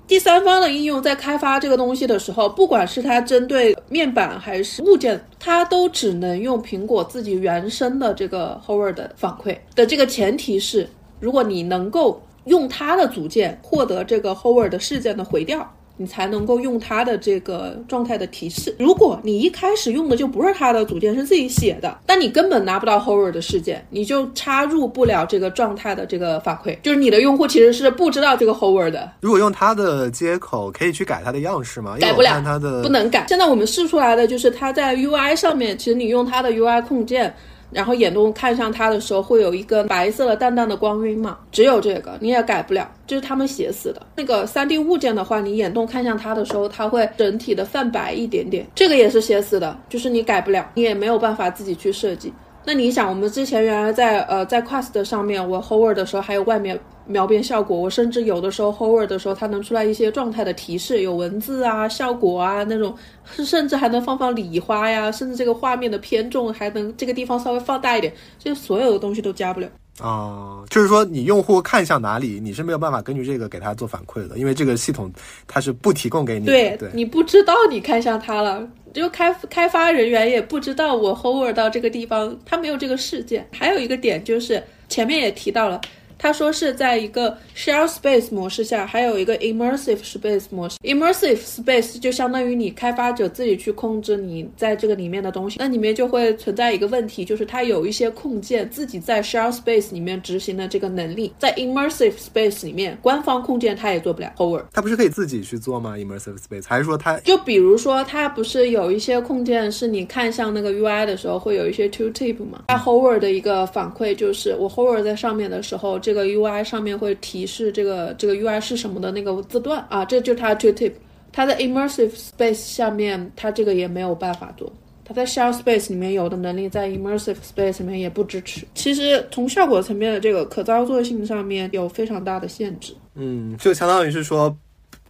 [0.06, 10.88] 第三方的应用在开发这个东西的时候，不管是它针对面板还是物件，它都只能用苹果自己原生的这个 hover 的反馈的这个前提是，
[11.18, 15.68] 如果你能够用它的组件获得这个 hover 的事件的回调。
[15.96, 18.74] 你才能够用它的这个状态的提示。
[18.78, 26.78] 如果你一开始用的就不是它的组件，是自己写的，那你根本拿不到 hover 的事件，你就插入不了这个状态的这个反馈。
[26.82, 31.96] 就是你的用户其实是不知道这个 hover 的，如果用它的接口，可以去改它的样式吗？
[32.00, 33.26] 改不了它的不能改。
[33.28, 37.34] 现在我们试出来的就是它在 UI 上面，其实你用它的 UI 控件。
[37.70, 41.38] 然后眼动看向它的时候，会有一个白色的淡淡的光晕嘛？
[41.50, 44.06] 只有这个，你也改不了，这是他们写死的。
[44.16, 52.32] 那个三 D 物件的话，你眼动看向它的时候，它会整体的泛白一点点，这个也是写死的，就是你改不了，你也没有办法自己去设计。
[52.66, 62.92] 那你想，我们之前原来在呃在 Quest 上面，我 hover 的时候还有外面描边效果，我甚至有的时候 hover 的时候，它能出来一些状态的提示，有文字啊、效果啊那种，
[63.24, 69.68] 甚至还能放放礼花呀，甚至这个画面的偏重还能这个地方稍微放大一点，这所有的东西都加不了。
[70.00, 75.10] 啊、就是说你用户看向哪里，你是没有办法根据这个给他做反馈的，因为这个系统
[75.46, 76.52] 它是不提供给你的。
[76.52, 83.46] 对对，你不知道你看向它了，就开开发人员也不知道我 hover 到这个地方，他没有这个事件。
[83.52, 85.80] 还有一个点就是前面也提到了。
[86.18, 90.76] 他说是在一个 share space 模式下，还有一个 immersive space 模式。
[90.82, 104.62] immersive space 就相当于你开发者自己去控制你在这个里面的东西，那里面就会存在一个问题，就是它有一些控件自己在 share space 里面执行的这个能力，在 immersive space 里面，官方控件它也做不了 hover。
[104.72, 112.64] 它不是可以自己去做吗？Immersive Space 还是说它就比如说，它不是有一些控件是你看向那个 UI 的时候会有一些 tooltip 吗？
[112.68, 120.92] 它 hover 的一个反馈就是，我 hover 在上面的时候，这个 UI 上面会提示这个这个 UI 是什么的那个字段啊，这就是它的 tooltip。
[121.32, 124.72] 它在 immersive space 下面，它这个也没有办法做。
[125.04, 128.64] 它在 shell space 里面有的能力，在 immersive space 里面也不支持。
[128.72, 132.94] 其实从效果层面的这个可操作性上面有非常大的限制。
[133.16, 134.56] 嗯，就相当于是说，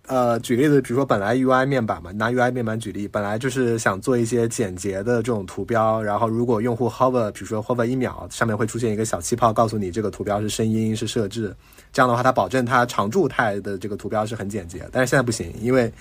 [0.07, 11.55] 呃，举例子，比如说本来 UI 面板嘛，拿 UI 面板举例，本来就是想做一些简洁的这种图标，然后如果用户 hover，比如说 hover 一秒，上面会出现一个小气泡，告诉你这个图标是声音是设置，
[11.93, 14.89] 这样的话它保证它常驻态的这个图标是很简洁。
[14.93, 15.93] 但是现在不行，因为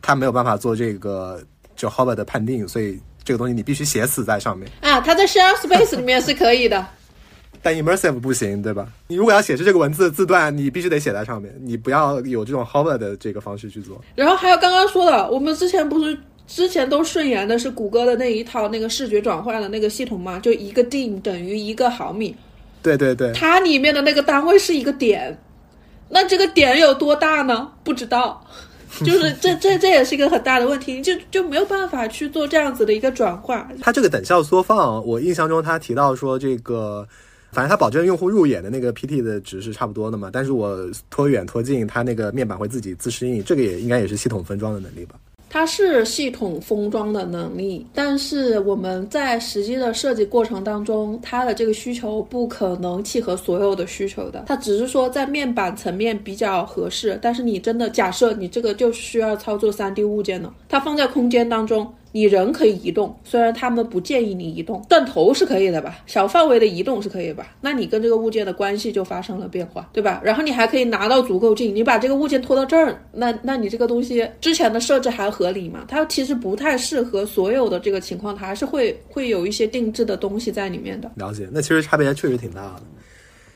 [0.00, 1.42] 它没有办法做这个
[1.74, 5.00] 就 hover 的判定，所以这个东西你必须写死在上面啊。
[5.00, 6.86] 它在 share space 里面是可以的。
[7.60, 8.86] 但 immersive 不行，对吧？
[9.08, 14.00] 你如果要显示这个文字字段，你必须得写在上面，你不要有这种 hover 的这个方式去做。
[14.14, 20.38] 然后还有刚刚说的，我们之前不是之前都顺延的是谷歌的那一套那个视觉转换的那个系统吗？
[20.38, 22.34] 就一个 dim 等于一个毫米。
[22.82, 23.32] 对对对。
[23.32, 25.36] 它里面的那个单位是一个点，
[26.10, 27.72] 那这个点有多大呢？
[27.82, 28.46] 不知道。
[29.04, 33.68] 就是这这这也是一个很大的问题，就就没有办法去做这样子的一个转换。
[33.82, 37.06] 它这个等效缩放，我印象中他提到说这个。
[37.50, 40.78] 反正它保证用户入眼的那个 PT 的值是差不多的嘛，但是我
[41.10, 45.14] 拖远拖近，它那个面板会自己自适应，这个也应该也是系统分装的能力吧？
[45.50, 61.90] 它是系统封装的能力，但是我们在实际的设计过程当中，它的这个需求不可能契合所有的需求的，它只是说在面板层面比较合适，但是你真的假设你这个就需要操作 3D 物件了，它放在空间当中。
[62.18, 66.00] 你人可以移动，虽然他们不建议你移动，断头是可以的吧？
[66.04, 67.46] 小范围的移动是可以吧？
[67.60, 70.20] 那你跟这个物件的关系就发生了变化，对吧？
[70.24, 75.84] 然后你还可以拿到足够近，你把这个物件拖到这儿，那那你这个东西之前的设置还合理吗？
[75.86, 81.08] 它其实不太适合所有的这个情况，它还是会会有一些定制的东西在里面的。
[81.14, 82.82] 了解，那其实差别确实挺大的。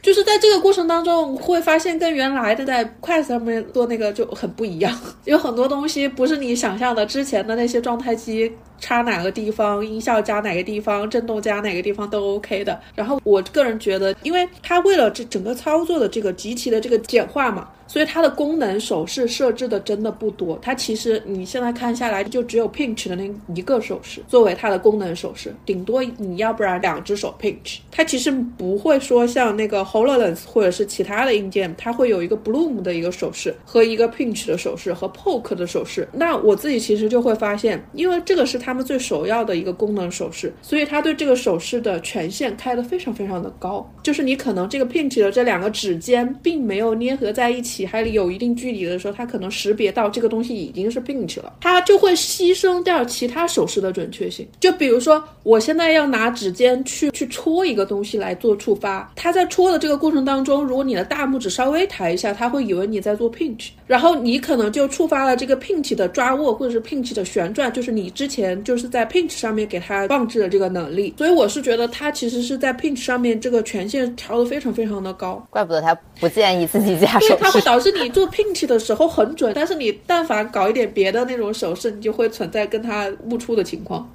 [0.02, 4.92] 就是在这个过程当中，会发现跟原来的在筷子上面做那个就很不一样，
[5.24, 8.52] 有很多东西不是你想象的之前的那些状态机
[8.82, 12.78] 插哪个地方，音效加哪个地方，震动加哪个地方都 OK 的。
[12.94, 17.68] 然后我个人觉得，因为它为了这整个操作的这个极其的这个简化嘛。
[17.88, 36.08] 所以它的功能手势设置的真的不多，它其实你现在看下来就只有 pinch 的那一个手势作为它的功能手势，顶多你要不然两只手 pinch，它其实不会说像那个 Hololens 或者是其他的硬件，它会有一个 bloom 的一个手势和一个 pinch 的手势和 poke 的手势。
[36.12, 47.84] 那我自己其实就会发现，因为这个是它他们最首要的一个功能手势，所以他对这个手势的权限开得非常非常的高，就是你可能这个 pinch 的这两个指尖并没有捏合在一起。
[47.84, 54.48] 还有一定距离的时候，它可能识别到这个东西已经是 pinch 了，它就会牺牲掉其他手势的准确性。
[54.58, 71.14] 就比如说，我现在要拿指尖去去戳一个东西来做触发，它在戳的这个过程当中，如果你的大拇指稍微抬一下，它会以为你在做 pinch，然后你可能就触发了这个 pinch 的抓握或者是 pinch 的旋转，就是你之前就是在 pinch 上面给他放置的这个能力。
[71.18, 84.08] 所以我是觉得他其实是在 pinch 上面这个权限调的非常非常的高，怪不得他不建议自己加手势，它会导致你做 pinch 的时候很准，但是你但凡搞一点别的那种手势，你就会存在跟他误触的情况。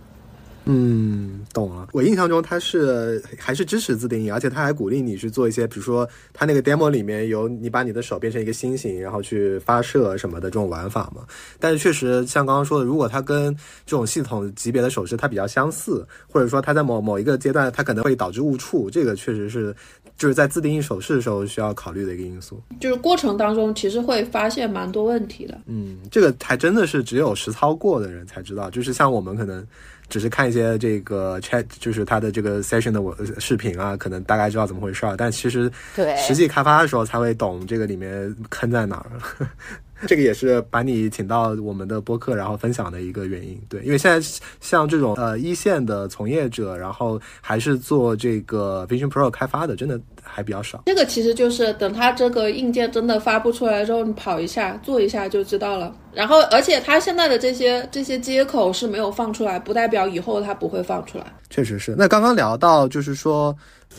[0.70, 1.88] 嗯，懂了。
[1.94, 11.24] 我印象中他是还是支持自定义，而且他还鼓励你去做一些，比如说他那个 demo 里面有你把你的手变成一个星星，然后去发射什么的这种玩法嘛。
[11.60, 13.56] 但是确实像刚刚说的，如果它跟
[13.86, 19.74] 这种系统级别的手势它比较相似，或者说它在某某一个阶段它可能会导致误触，这个确实是
[20.18, 22.62] 就是在自定义手势的时候需要考虑的一个因素。
[22.80, 25.58] 就是过程当中其实会发现蛮多问题的。
[25.66, 29.66] 嗯，这个还真的是只有实操过的人才知道，就是像我们可能。
[30.10, 39.48] 只是看一些这个 chat，就是它的这个 session 的我视频啊，可能大概知道怎么回事儿，但其实对实际开发的时候才会懂这个里面坑在哪儿。
[40.06, 43.60] 这个也是把你请到我们的播客，然后分享的一个原因。
[43.68, 44.28] 对，因为现在
[44.62, 50.84] 像这种呃一线的从业者，然后还是做这个 Vision Pro 开发的，真的还比较少。
[50.86, 55.94] 这个其实就是等它这个硬件真的发布出来之后，你跑一下做一下就知道了。
[56.14, 61.26] 然后，而且它现在的这些这些接口是没有放出来，不代表以后它不会放出来。
[61.50, 61.96] 确实是。
[61.98, 63.56] 那刚刚聊到就是说。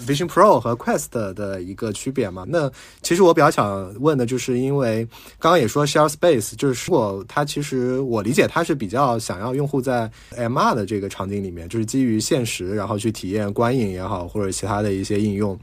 [0.07, 2.45] Vision Pro 和 Quest 的一个区别嘛？
[2.49, 2.71] 那
[3.03, 5.05] 其实我比较想问的就是，因为
[5.39, 15.59] 刚刚也说 Share Space，就是如果它其实我理解它是比较想要用户在 MR 的这个场景里面，就是基于现实，然后去体验观影也好，或者其他的一些应用。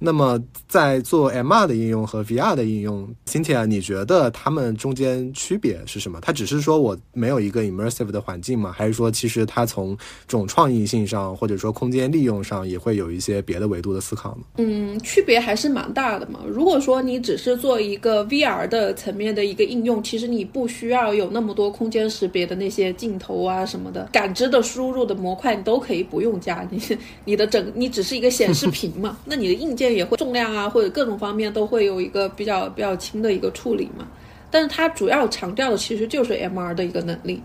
[0.00, 6.20] 那么在做 MR 的应用和 VR 的应用，Cynthia，你觉得它们中间区别是什么？
[6.20, 8.72] 它只是说我没有一个 immersive 的环境吗？
[8.72, 9.96] 还是说其实它从
[10.28, 14.44] 这种创意性上，或者说空间利用上，也会有一些别的维度的思考呢？
[14.58, 16.40] 嗯，区别还是蛮大的嘛。
[16.46, 26.64] 如果说你只是做一个 VR 的层面的一个应用，其实你不需要有那么多空间识别的那些镜头啊什么的，感知的输入的模块你都可以不用加。
[26.70, 26.80] 你
[27.24, 29.88] 你的整你只是一个显示屏嘛， 那你的硬件。
[29.88, 34.06] 也会重量啊，或者各种方面都会有一个比较比较轻的一个处理嘛。
[34.50, 37.42] 但是它主要强调的其实就是 MR 的一个能力。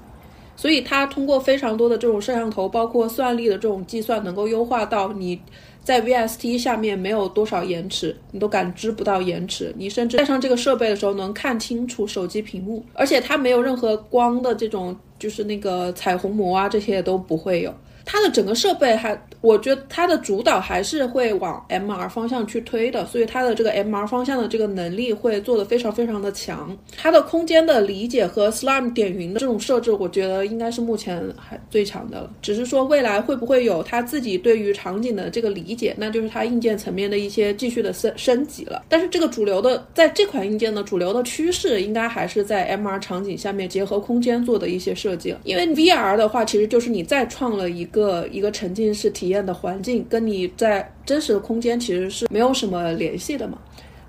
[0.55, 5.39] 所以它通过非常多的这种摄像头，包括算力的这种计算，能够优化到你
[5.84, 9.73] 在 VST 下面没有多少延迟，你都感知不到延迟。
[9.77, 17.73] 你甚至带上这个设备的时候能看清楚手机屏幕，而且它没有任何光的这种，就是那个彩虹膜啊，这些都不会有。
[18.05, 26.77] 它的整个设备还，我觉得它的主导还是会往 MR 方向去推的，所以它的这个 MR 方向的这个能力会做得非常非常的强。
[26.97, 32.29] 它的空间的理解和 SLAM 点云的这种设置，我觉得应该是目前还最强的了。
[32.41, 38.83] 只是说未来会不会有它自己对于场景的这个理解，那就是它硬件层面的一些继续的升升级了。
[38.89, 45.39] 但是这个主流的在这款硬件的主流的趋势，应该还是在 MR 场景下面结合空间做的一些设计了。
[45.45, 47.87] 因为 VR 的话，其实就是你再创了一。
[47.93, 53.57] 个一个沉浸式体验的环境，跟你在真实的空间其实是没有什么联系的嘛。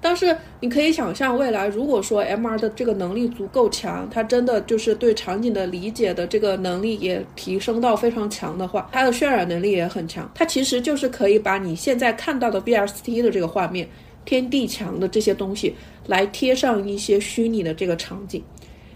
[0.00, 10.30] 但是你可以想象，未来如果说 MR 的这个能力足够强，它真的就是对场景的理解的这个能力也提升到非常强的话，它的渲染能力也很强。
[10.34, 13.88] 它其实就是可以把你现在看到的 VST 的这个画面、
[14.26, 15.74] 天地墙的这些东西，
[16.06, 18.42] 来贴上一些虚拟的这个场景。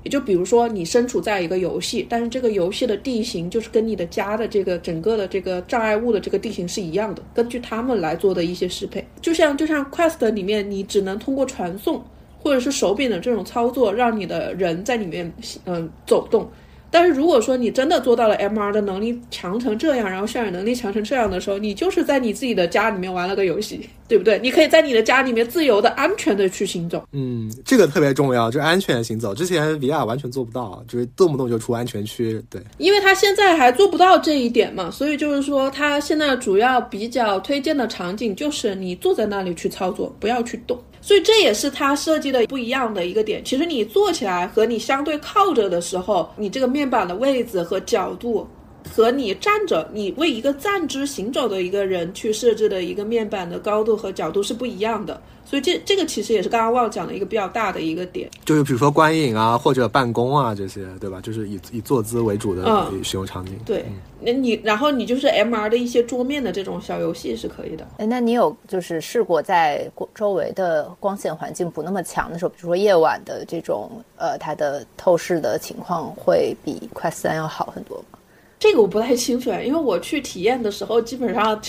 [0.03, 9.07] 也就比如说，你身处在一个游戏，但是这个游戏的地形就是跟你的家的这个整个的这个障碍物的这个地形是一样的，根据他们来做的一些适配。
[9.20, 12.03] 就像就像 Quest 里面，你只能通过传送
[12.38, 15.32] 或者是手柄的这种操作，让你的人在里面
[15.64, 16.49] 嗯走动。
[16.91, 24.39] 但是如果说你真的做到了 MR 的能力强成这样，然后渲染能力强成这样的时候，你就是在你自己的家里面玩了个游戏， 对不对？
[24.43, 27.05] 你可以在你的家里面自由的、安全的去行走。
[27.12, 29.34] 嗯，这个特别重要，就是安全行走。
[29.34, 32.43] 之前 VR 完全做不到，就是动不动就出安全区。
[32.49, 40.78] 对，因为他现在还做不到这一点嘛，所以就是说，他现在主要比较推荐的场景就是你坐在那里去操作，不要去动。
[41.01, 43.44] 所以这也是它设计的不一样的一个点。
[43.44, 48.46] 其实你坐起来和你相对靠着的时候，你这个面板的位置和角度。
[48.89, 61.20] 和你站着，你为一个站姿行走的一个人去设置的一个面板的高度和角度是不一样的，所以这这个其实也是刚刚忘讲的一个比较大的一个点，就是比如说观影啊或者办公啊这些，对吧？
[61.20, 63.59] 就是以以坐姿为主的使用场景。
[63.64, 63.85] 对，
[64.20, 67.87] 那你然后你就是 MR 的一些桌面的这种小游戏是可以的。
[67.99, 78.18] 哎，那你有就是试过在周围的光线环境不那么强的时候，比如说夜晚的这种呃，它的透视的情况会比 Quest 三要好很多吗？
[78.59, 81.61] 这个我不太清楚，因为我去体验的时候，基本上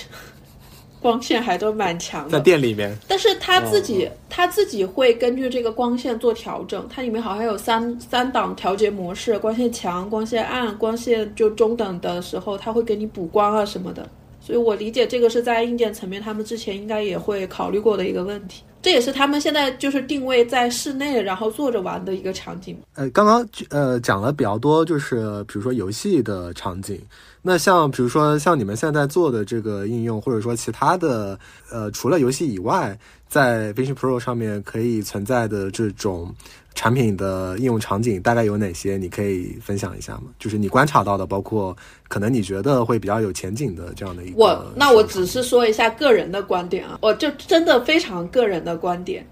[1.02, 2.32] 光线还都蛮强的。
[2.32, 14.06] 在店里面，但是他自己他自己会根据这个光线做调整，它里面好像有三三档调节模式，光线强、光线暗、光线就中等的时候，他会给你补光啊什么的。
[14.42, 18.64] 所以我理解这个是在硬件层面，他们之前应该也会考虑过的一个问题。
[18.82, 22.78] 这也是他们现在就是定位在室内，然后坐着玩的一个场景。
[22.96, 27.00] 呃，刚刚呃讲了比较多，就是比如说游戏的场景。
[27.42, 31.40] 那像比如说像你们现在做的这个应用，或者说其他的
[31.72, 36.34] 呃，除了游戏以外，在 Vision Pro 上面可以存在的这种。
[36.76, 38.98] 产品的应用场景大概有哪些？
[38.98, 40.24] 你可以分享一下吗？
[40.40, 41.76] 就是你观察到的，包括
[42.08, 44.38] 可能你觉得会比较有前景的这样的一个。
[44.38, 49.28] 我那我只是说一下个人的观点啊，我就真的非常个人的观点。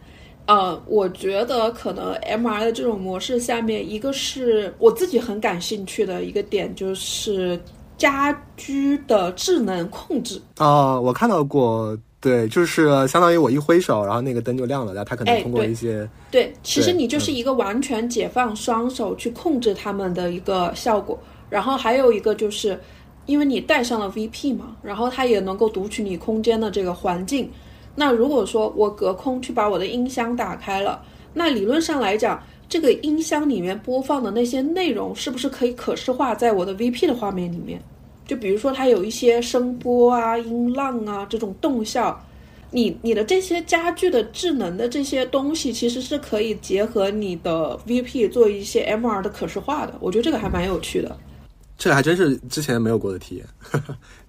[0.45, 7.57] 呃，我觉得可能 MR 的这种模式下面，一个是我自己很感兴趣的一个点，就是
[7.97, 10.41] 家居的智能控制。
[10.57, 11.97] 啊，我看到过。
[12.19, 21.17] 对，就是相当于我一挥手，然后那个灯就亮了，然后它可能通过一些对，其实你就是一个完全解放双手去控制它们的一个效果。
[21.49, 22.77] 然后还有一个就是，
[23.25, 27.49] 因为你带上了 VP 嘛，然后它也能够读取你空间的这个环境。
[27.95, 31.01] 那如果说我隔空去把我的音箱打开了，
[31.33, 37.81] 那理论上来讲，这个音箱里面播放的那些内容是不是可以可视化在我的 VP 的画面里面？
[38.27, 42.19] 就比如说，它有一些声波啊、音浪啊这种动效，
[42.69, 49.95] 你你的这些家具的智能的这些东西，其实是可以结合你的 VP 做一些 MR 的可视化的。
[49.99, 51.17] 我觉得这个还蛮有趣的。
[51.77, 53.45] 这还真是之前没有过的体验。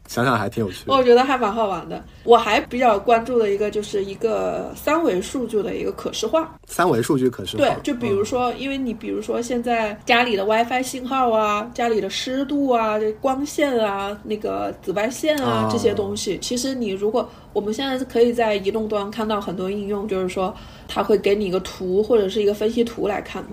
[0.08, 2.02] 想想还挺有趣，我觉得还蛮好玩的。
[2.24, 6.58] 我还比较关注的一个就是一个三维数据的一个可视化。
[6.66, 20.54] 三维数据可视化，对，就比如说，因为你比如说现在家里的 WiFi 信号啊，家里的湿度啊，这光线啊，那个紫外线啊这些东西，其实你如果我们现在是可以在移动端看到很多应用，就是说
[20.88, 23.50] 它会给你一个图或者是一个分析图来看嘛。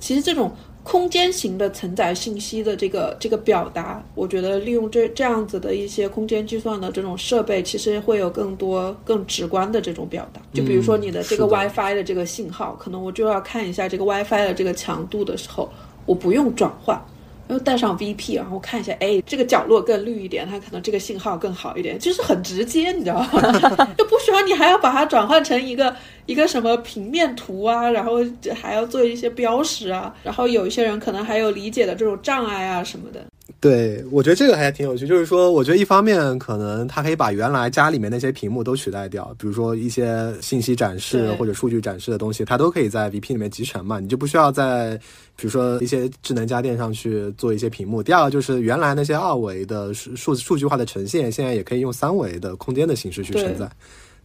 [0.00, 0.54] 其实这种
[0.84, 10.40] 空间型的承载信息的这个这个表达，我觉得利用这这样子的一些空间计算的这种设备，其实会有更多更直观的这种表达。
[10.52, 15.68] 就比如说你的这个 WiFi 的这个信号，可能我就要看一下这个 WiFi 的这个强度的时候，
[16.04, 17.02] 我不用转换。
[17.46, 23.88] 然后带上 VP，然后看一下，哎，这个角落更绿一点，它可能这个信号更好一点，就是很直接，你知道吗？
[23.98, 25.94] 就不需要你还要把它转换成一个
[26.26, 28.18] 一个什么平面图啊，然后
[28.60, 33.22] 还要做一些标识啊，然后有一些人可能还有理解的这种障碍啊什么的。
[33.64, 44.98] 对，我觉得这个还挺有趣，就是说，我觉得一方面可能它可以把原来家里面那些屏幕都取代掉，比如说一些信息展示或者数据展示的东西，它都可以在 VP 里面集成嘛，你就不需要在
[45.34, 48.02] 比如说一些智能家电上去做一些屏幕。
[48.02, 53.66] 第二个就是原来那些二维的数数数据化的呈现，现在也可以用三维的空间的形式去承载，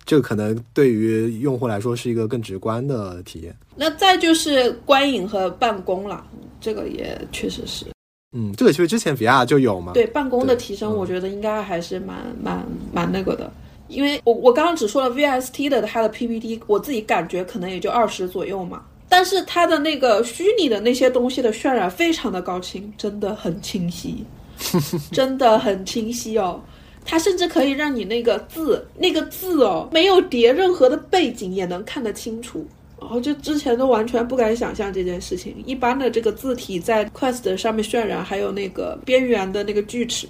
[0.04, 3.56] 这个可能对于用户来说是一个更直观的体验。
[3.78, 6.28] 那再就是观影和办公了，
[6.60, 7.86] 这个也确实是
[8.32, 12.64] 嗯，这个其实之前 VR 就有嘛，对办公的提升，嗯我觉得应该还是蛮蛮
[12.94, 13.52] 蛮那个的。
[13.88, 24.24] 因为我我刚刚只说了 VST 的它的 PPT，我自己感觉可能也就二十左右嘛，但是它的那个虚拟的那些东西的渲染非常的高清，真的很清晰，
[25.12, 26.62] 真的很清晰哦。
[27.04, 32.64] 它甚至可以让你那个字，那个字哦，没有叠任何的背景也能看得清楚。
[33.00, 35.56] 然后就之前都完全不敢想象这件事情。
[35.66, 40.28] 一般的这个字体在 Quest 上面渲染，还有那个边缘的那个锯齿，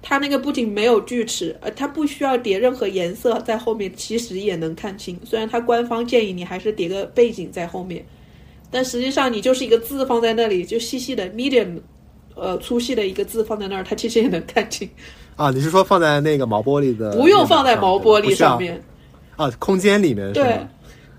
[0.00, 5.18] 它那个不仅没有锯齿，呃，它不需要叠任何颜色在后面，其实也能看清。
[5.24, 8.04] 虽然它官方建议你还是叠个背景在后面，
[8.70, 11.80] 但实际上你就是一个字放在那里，就细细的 medium，
[12.34, 14.88] 呃，粗细的一个字放在那儿，它其实也能看清，
[15.36, 17.16] 啊，你是说放在那个毛玻璃的？
[17.16, 18.82] 不用放在毛玻璃上面。
[19.36, 20.68] 啊，空间里面是对吗？，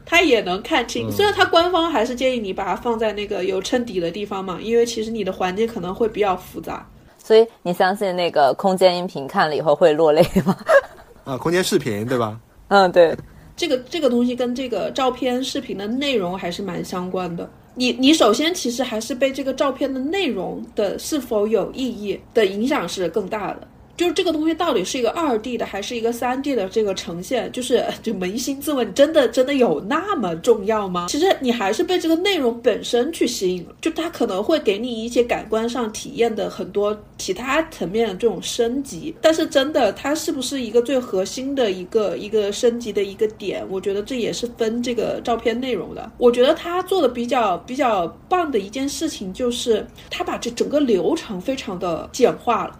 [0.05, 1.11] 它也能看嗯清。
[1.11, 6.87] 虽然它官方还是建议你把它放在那个有衬底的地方嘛，因为其实你的环境可能会比较复杂。
[7.17, 10.55] 所以你相信那个空间音频看了以后会落泪吗？
[11.25, 12.39] 啊，空间视频对吧？
[12.67, 13.17] 嗯，对，
[13.57, 17.49] 这个这个东西跟这个照片、视频的内容还是蛮相关的。
[17.73, 23.67] 你你首先其实还是被这个照片的内容的是否有意义的影响是更大的。
[23.97, 31.07] 就是这个东西到底是一个二 D 的还是一个三 D 的这个呈现，就是就扪心自问，真的真的有那么重要吗？
[31.09, 43.65] 其实你还是被这个内容本身去吸引了，就它可能会给你一些感官上体验的很多其他层面的这种升级，但是真的它是不是一个最核心的一个一个升级的一个点？
[43.69, 46.11] 我觉得这也是分这个照片内容的。
[46.17, 52.79] 我觉得他做的比较比较棒的一件事情就是他把这整个流程非常的简化了。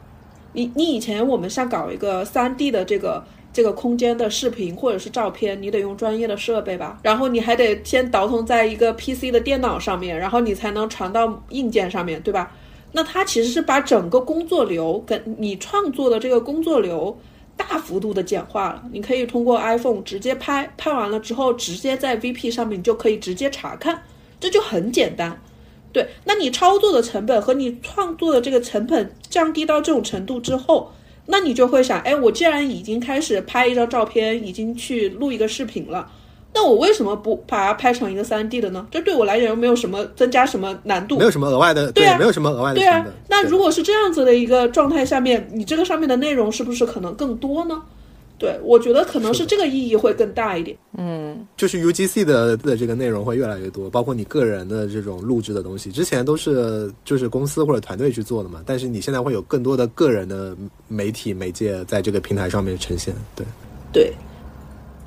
[0.56, 12.52] 你你以前我们像搞一个三 D 的这个这个空间的视频或者是照片，你得用专业的设备吧，然后你还得先导通在一个 PC 的电脑上面，然后你才能传到硬件上面对吧？
[12.94, 17.18] 那它其实是把整个工作流跟你创作的这个工作流
[17.58, 18.82] 大幅度的简化了。
[18.94, 24.02] 你可以通过 iPhone 直接拍，拍完了之后直接在 VP 上面你就可以直接查看，
[24.40, 25.38] 这就很简单。
[25.96, 30.92] 对，那你操作的成本和你创作的这个成本降低到这种程度之后，
[31.28, 36.12] 那你就会想，哎，我既然已经开始拍一张照片，已经去录一个视频了，
[36.54, 38.86] 那我为什么不把它拍成一个三 D 的呢？
[38.92, 41.24] 这对我来讲又没有什么增加什么难度没。
[41.24, 47.82] 有什么额外的，对啊没有什么额外的对啊那如果是这样子的一个状态下面，你这个上面的内容是不是可能更多呢？
[48.38, 50.78] 对，我觉得可能是这个意义会更大一点。
[50.98, 60.56] 嗯就是 UGC 的的这个内容会越来越多，包括你个人的这种录制的东西，之前都是就是公司或者团队去做的嘛，但是你现在会有更多的个人的
[60.88, 63.16] 媒体媒介在这个平台上面呈现。
[63.36, 63.46] 对，
[63.94, 64.14] 对，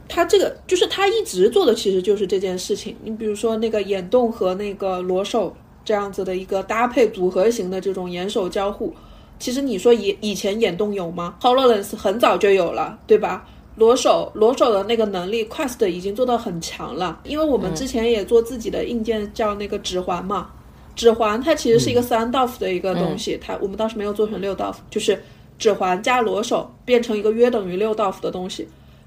[0.09, 2.97] 他这个就是他一直做的，其实就是这件事情。
[3.05, 5.55] 你比如说那个眼动和那个裸手
[5.85, 8.95] 这样子的一个搭配组合型的这种眼手交互，
[9.39, 13.47] 其实你说以以前眼动有吗？Hololens 很早就有了，对吧？
[13.77, 17.21] 裸手裸手的那个能力，Quest 已经做到很强了。
[17.23, 20.51] 因为我们之前也做自己的硬件，叫那个指环嘛。
[20.97, 25.23] 指环它其实是一个三 DOF 的一个东西，它我们当时没有做成六 DOF，就是
[25.57, 28.67] 指环加裸手变成一个约等于六 DOF 的东西。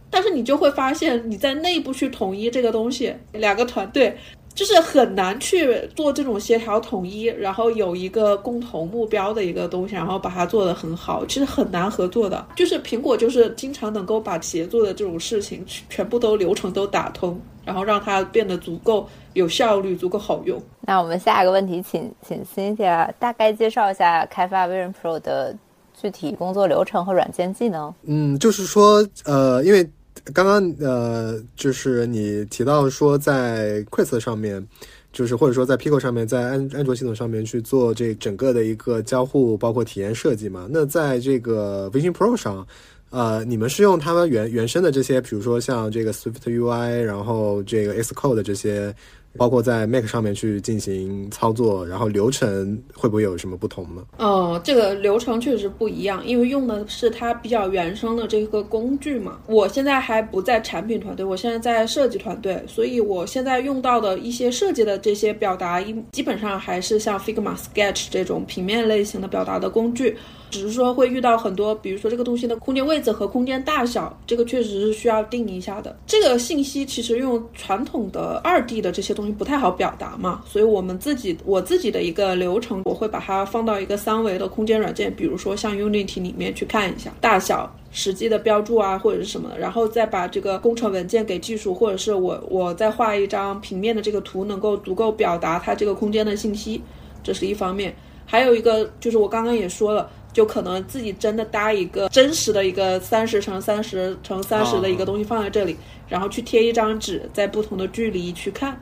[0.09, 4.17] 但是你就会发现，你在内部去统一这个东西，两个团队
[4.53, 12.45] 就是很难去做这种协调统一，然后有一个共同目标的一个东西，然后把它做得很好，其实很难合作的。
[12.55, 20.61] 就是苹果就是经常能够把协作的这种事情全部都流程都打通，然后让它变得足够有效率、足够好用。
[20.81, 25.55] 那我们下一个问题，请请 Cynthia 大概介绍一下开发 Vision Pro 的
[25.93, 27.93] 具体工作流程和软件技能。
[28.03, 29.87] 嗯，就是说，呃，因为
[30.33, 34.65] 刚刚呃，就是你提到说在 Quest 上面，
[35.11, 40.67] 就是或者说在 Pico 上面，在安安卓系统上面去做这整个的一个交互，包括体验设计嘛。
[40.69, 42.65] 那在这个 Vision Pro 上，
[43.09, 48.95] 呃，你们是用他们原原生的这些，比如说像这个 Swift UI，然后这个 Xcode 这些。
[49.37, 54.03] 包括在 Mac 上面去进行操作，然后流程会不会有什么不同呢？
[54.17, 59.39] 哦，这个流程确实不一样，因为用的是它比较原生的这个工具嘛。
[59.47, 65.81] 我现在还不在产品团队，我现在在设计团队，所以我现在用到的一些设计的这些表达，
[66.11, 70.17] 基本上还是像 Figma、Sketch 这种平面类型的表达的工具。
[70.51, 75.97] 只是说会遇到很多，比如说这个东西的空间位置和空间大小，这个确实是需要定一下的。
[76.05, 96.81] 这个信息其实用传统的二 D 的这些东西不太好表达嘛，所以我们自己我自己的一个流程，我会把它放到一个三维的空间软件，比如说像 Unity 里面去看一下大小、实际的标注啊或者是什么的，然后再把这个工程文件给技术，或者是我我再画一张平面的这个图，能够足够表达它这个空间的信息，
[97.23, 97.95] 这是一方面。
[98.25, 100.09] 还有一个就是我刚刚也说了。
[100.33, 105.75] 就可能自己真的搭一个真实的一个三十乘三十乘三十的一个东西放在这里，
[106.07, 108.79] 然后去贴一张纸，在不同的距离去看。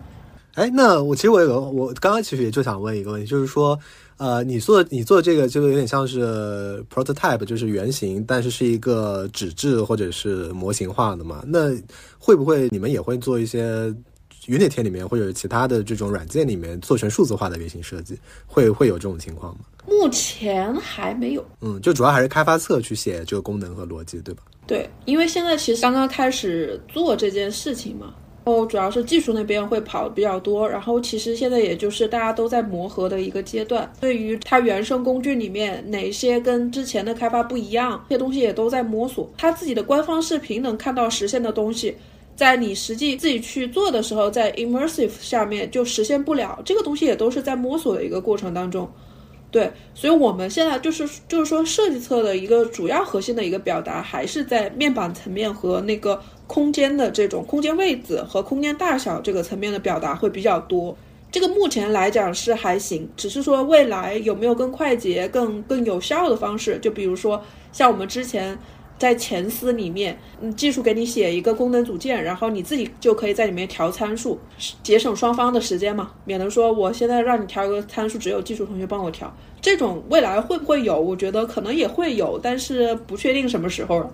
[0.56, 3.80] 哎，那我其实我有个，我刚刚其实也就想问一个问题，就是说，
[4.18, 11.44] 呃，你做你做这个就有点像是 prototype，就是原型，但是是一个纸质或者是模型化的嘛？
[11.48, 11.70] 那
[12.18, 13.94] 会不会你们也会做一些
[14.50, 18.18] ？Unity 里面或者其他的这种软件里面做成数字化的原型设计，
[18.48, 19.60] 会会有这种情况吗？
[19.88, 21.46] 目前还没有。
[21.62, 24.42] 嗯，就主要还是开发侧去写这个功能和逻辑，对吧？
[24.66, 28.14] 对，因为现在其实刚刚开始做这件事情嘛，
[28.46, 33.92] 然后主要是技术那边会跑比较多，然后其实现在也就是大家都在磨合的一个阶段。
[34.00, 39.28] 对于它原生工具里面哪些跟之前的开发不一样，这些东西也都在摸索。
[39.38, 41.96] 它自己的官方视频能看到实现的东西。
[42.40, 48.90] 在你实际自己去做的时候，在 immersive 下面就实现不了这个东西，也都是在摸索的一个过程当中。
[49.52, 56.18] 对，所以我们现在就是就是说，设计侧的一个主要核心的一个表达，还是在面板层面和那个
[56.48, 60.96] 空间的这种空间位置和空间大小这个层面的表达会比较多。
[61.30, 67.44] 这个目前来讲是还行，只是说未来有没有更快捷、更更有效的方式，就比如说
[67.74, 68.58] 像我们之前。
[69.00, 74.38] 在前司里面，嗯，技术给你写一个功能组件，然后你自己就可以在里面调参数，
[74.84, 79.34] 节省双方的时间嘛，免得说我现在让你调一个参数，只有技术同学帮我调。
[79.62, 81.00] 这种未来会不会有？
[81.00, 84.12] 我觉得可能也会有，但是不确定什么时候了。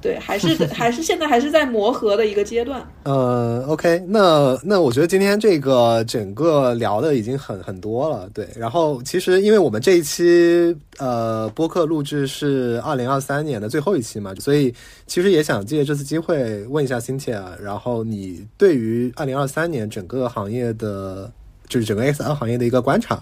[0.00, 2.86] 对，还是还是现在还是在磨合的一个阶段。
[3.04, 8.30] 呃，OK，那那我觉得今天这个整个聊的已经很很多了。
[8.32, 14.72] 对，然后其实因为我们这一期呃播客录制是二零二三年的最后一期嘛，所以
[15.06, 21.28] 其实也想借这次机会问一下辛切，然后你对于二零二三年整个行业的，
[21.68, 23.20] 就是整个 XR 行业的一个观察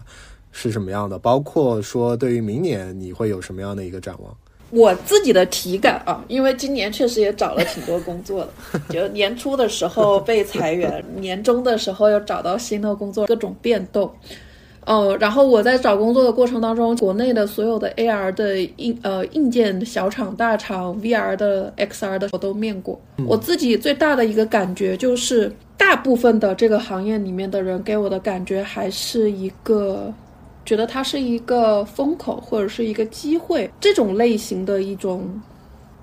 [0.53, 1.19] 是什么样的？
[1.19, 4.36] 包括说对于明年你会有什么样的一个展望？
[4.77, 14.11] 我自己的体感啊，因为今年确实也找了挺多工作的， 就年初的时候被裁员，年终的时候又找到新的工作，各种变动。
[14.85, 23.01] 哦，然后我在找工作的过程当中，国内的所有的 AR 的硬呃硬件小厂大厂，VR 的 XR 的我都面过。
[23.27, 30.12] 我自己最大的一个感觉就是，大部分的这个行业里面的人给我的感觉还是一个。
[30.66, 35.40] 觉得它是一个风口或者是一个机会，这种类型的一种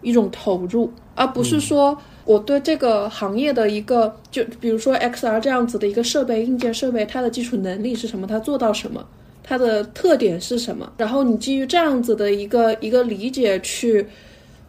[0.02, 1.95] 一种投入，而不是说
[2.26, 9.06] 我对这个行业的一个，就比如说 XR 这样子的一个设备、硬件设备，它的基础能力是什么，它做到什么，
[9.44, 14.06] 它的特点是什么，然后你基于这样子的一个一个理解去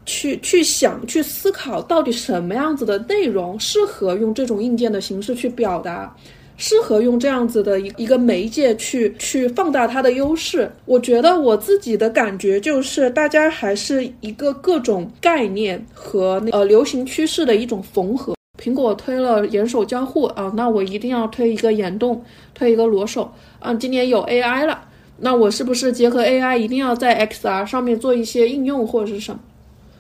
[0.05, 6.15] 去去想、去思考，到底什么样子的内容适合用这种硬件的形式去表达。
[6.57, 10.71] 适合用这样子的一一个媒介去去放大它的优势。
[10.85, 18.35] 我觉得我自己的感觉就是，大家还是一个各种概念和呃流行趋势的一种缝合。
[18.63, 22.25] 苹果推了眼手交互啊，那我一定要推一个眼动，
[22.55, 23.75] 推一个裸手啊。
[23.75, 24.85] 今年有 AI 了，
[25.19, 29.41] 那我是不是结合 AI，一定要在 XR 上面做一些应用或者是什么？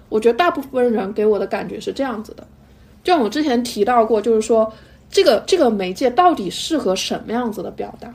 [0.08, 2.46] 我觉得大部分人给我的感觉是这样子的。
[3.02, 4.72] 就像我之前提到过，就是说。
[5.14, 8.12] 这个这个媒介到底适合什么样子的表达？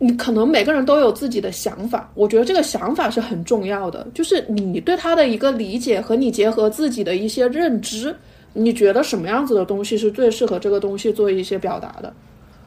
[0.00, 4.04] 你可能每个人都有自己的想法，我觉得这个想法是很重要的。
[4.12, 8.12] 就是你对它的一个理解和你结合自己的一些认知，
[8.52, 12.12] 你觉得什么样子的东西是最适合这个东西做一些表达的？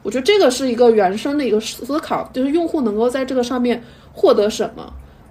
[0.02, 3.84] 我觉得这个是一个原生的一个思考，就是用户能够在这个上面
[4.14, 4.90] 获得什么，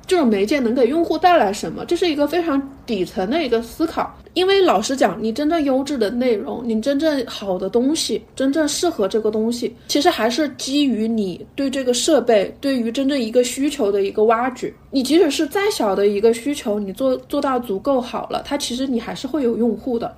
[0.09, 1.85] 这种媒介能给用户带来什么？
[1.85, 4.11] 这是一个非常底层的一个思考。
[4.33, 14.73] 因为老实讲，你真正优质的内容，你真正好的东西，真正适合这个东西，其实还是基于你对这个设备，对于真正一个需求的一个挖掘。
[14.89, 20.11] 你即使是再小的一个需求，你做做到足够好了，它其实你还是会有用户的。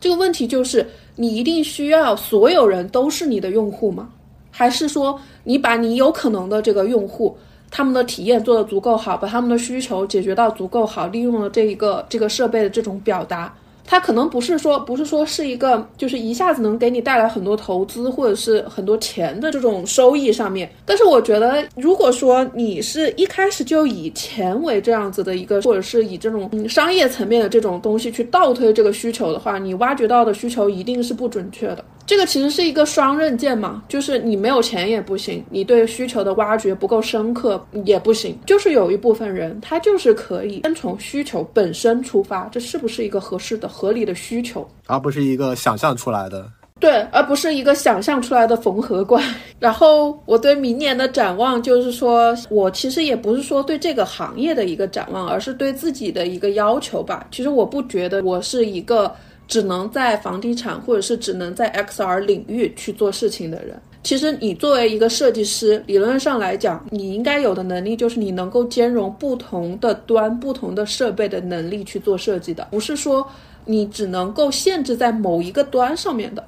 [0.00, 4.08] 这个问题就是，你一定需要所有人都是你的用户吗？
[4.50, 7.36] 还是说你把你有可能的这个用户？
[7.76, 13.52] 他们的体验做得足够好，把他们的需求解决到足够好，利用了这一个这个设备的这种表达。
[13.84, 20.70] 它可能不是说，不是说是一个，就是一下子能给你带来很多投资或者是很多钱的这种收益上面。
[20.86, 31.84] 但是我觉得，如果说你是一开始就以钱为这样子的一个，或者是以这种商业层面的这种东西去倒推这个需求的话，你挖掘到的需求一定是不准确的。
[32.06, 38.38] 这个其实是一个双刃剑嘛，就是你没有钱也不行，你对需求的挖掘不够深刻也不行。
[38.46, 43.68] 就是有一部分人，他就是可以先从需求本身出发，这是不是一个合适的？
[43.68, 46.48] 合理的需求，而不是一个想象出来的。
[46.80, 49.22] 对，而不是一个想象出来的缝合怪。
[49.58, 57.26] 然后我对明年的展望就是说，我其实也不是说对这个行业的一个展望，而是对自己的一个要求吧。
[57.30, 59.10] 其实我不觉得我是一个
[59.46, 63.80] 只能在房地产或者是只能在 XR 领域去做事情的人。
[64.02, 73.26] 其实你作为一个设计师，理论上来讲，你应该有的能力就是你能够兼容不同的端、不同的设备的能力去做设计的，不是说。
[73.66, 76.44] 你只能够限制在某一个端上面的，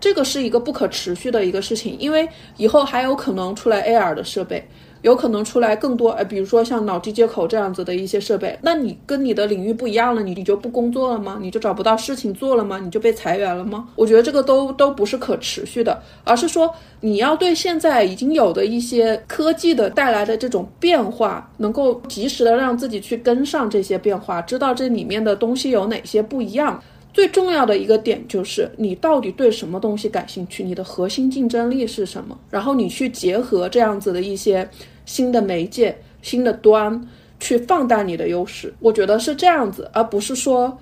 [0.00, 2.26] 这个是一个不可持续的一个事情，因为
[2.56, 4.66] 以后还有可能出来 AR 的设备。
[5.04, 11.36] 有可能出来更多，呃，比如说像脑机接口这样子的一些设备，那你跟你的领域不一样了，你你就不工作了吗？
[11.42, 12.80] 你就找不到事情做了吗？
[12.82, 13.86] 你就被裁员了吗？
[13.96, 26.82] 我觉得这个都都不是可持续的，而是说你要对现在已经有的一些科技的带来的这种变化，能够及时的让自己去跟上这些变化，知道这里面的东西有哪些不一样。
[27.12, 34.66] 最重要的一个点就是你到底对什么东西感兴趣，你的核心竞争力是什么，然后你去结合这样子的一些。
[35.04, 37.08] 新的媒介、新的端
[37.40, 40.76] 去放大你的优势，我觉得是这样子，而不是说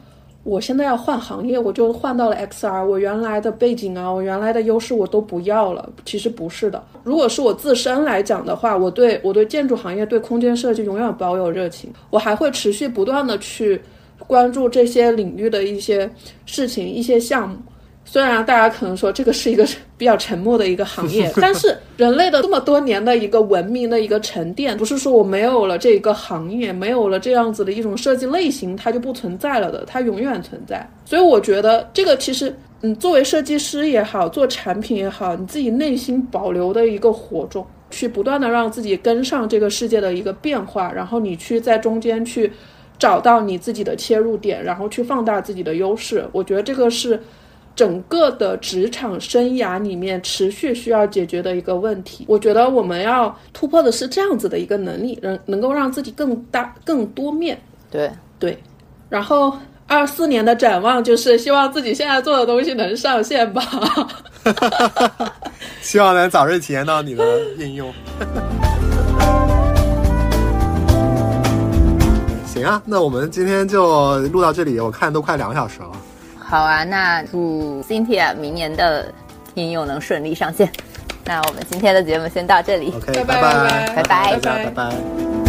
[0.45, 5.89] 我现在要换行业，我就换到了 XR，我原来的背景啊，我原来的优势我都不要了。
[6.05, 13.81] 其实不是的，如果是我自身来讲的话，我对我对建筑行业、对空间设计永远保有热情，我还会持续不断的去
[14.27, 16.11] 关注这些领域的一些
[16.45, 17.57] 事情、一些项目。
[18.05, 19.67] 虽然大家可能说这个是一个
[19.97, 30.87] 比较沉默的一个行业， 但是人类的这么多年的一个文明的一个沉淀，不是说我没有了这个行业，没有了这样子的一种设计类型，它就不存在了的，它永远存在。
[31.07, 42.53] 所以我觉得这个其实，嗯，作为设计师也好，做产品也好，你自己内心保留的一个火种，去不断的让自己跟上这个世界的一个变化，然后你去在中间去
[42.99, 46.29] 找到你自己的切入点，然后去放大自己的优势。
[46.33, 47.19] 我觉得这个是。
[47.75, 57.59] 整个的职场生涯里面持续需要解决的一个问题，我觉得我们要突破的是这样子的一个能力，能能够让自己更大、更多面。
[57.91, 58.63] 对对，
[59.09, 63.63] 然后二四年的展望就是希望自己现在做的东西能上线吧，
[65.81, 67.93] 希望能早日体验到你的应用。
[72.47, 75.91] 行啊，那我们今天就录到这里，我看都快两个小时了。
[76.53, 79.11] 好啊，那祝 Cynthia 明年的
[79.55, 80.71] 应用能顺利上线。
[81.25, 85.42] 那我们今天的节目先到这里，OK，拜拜拜拜拜拜拜。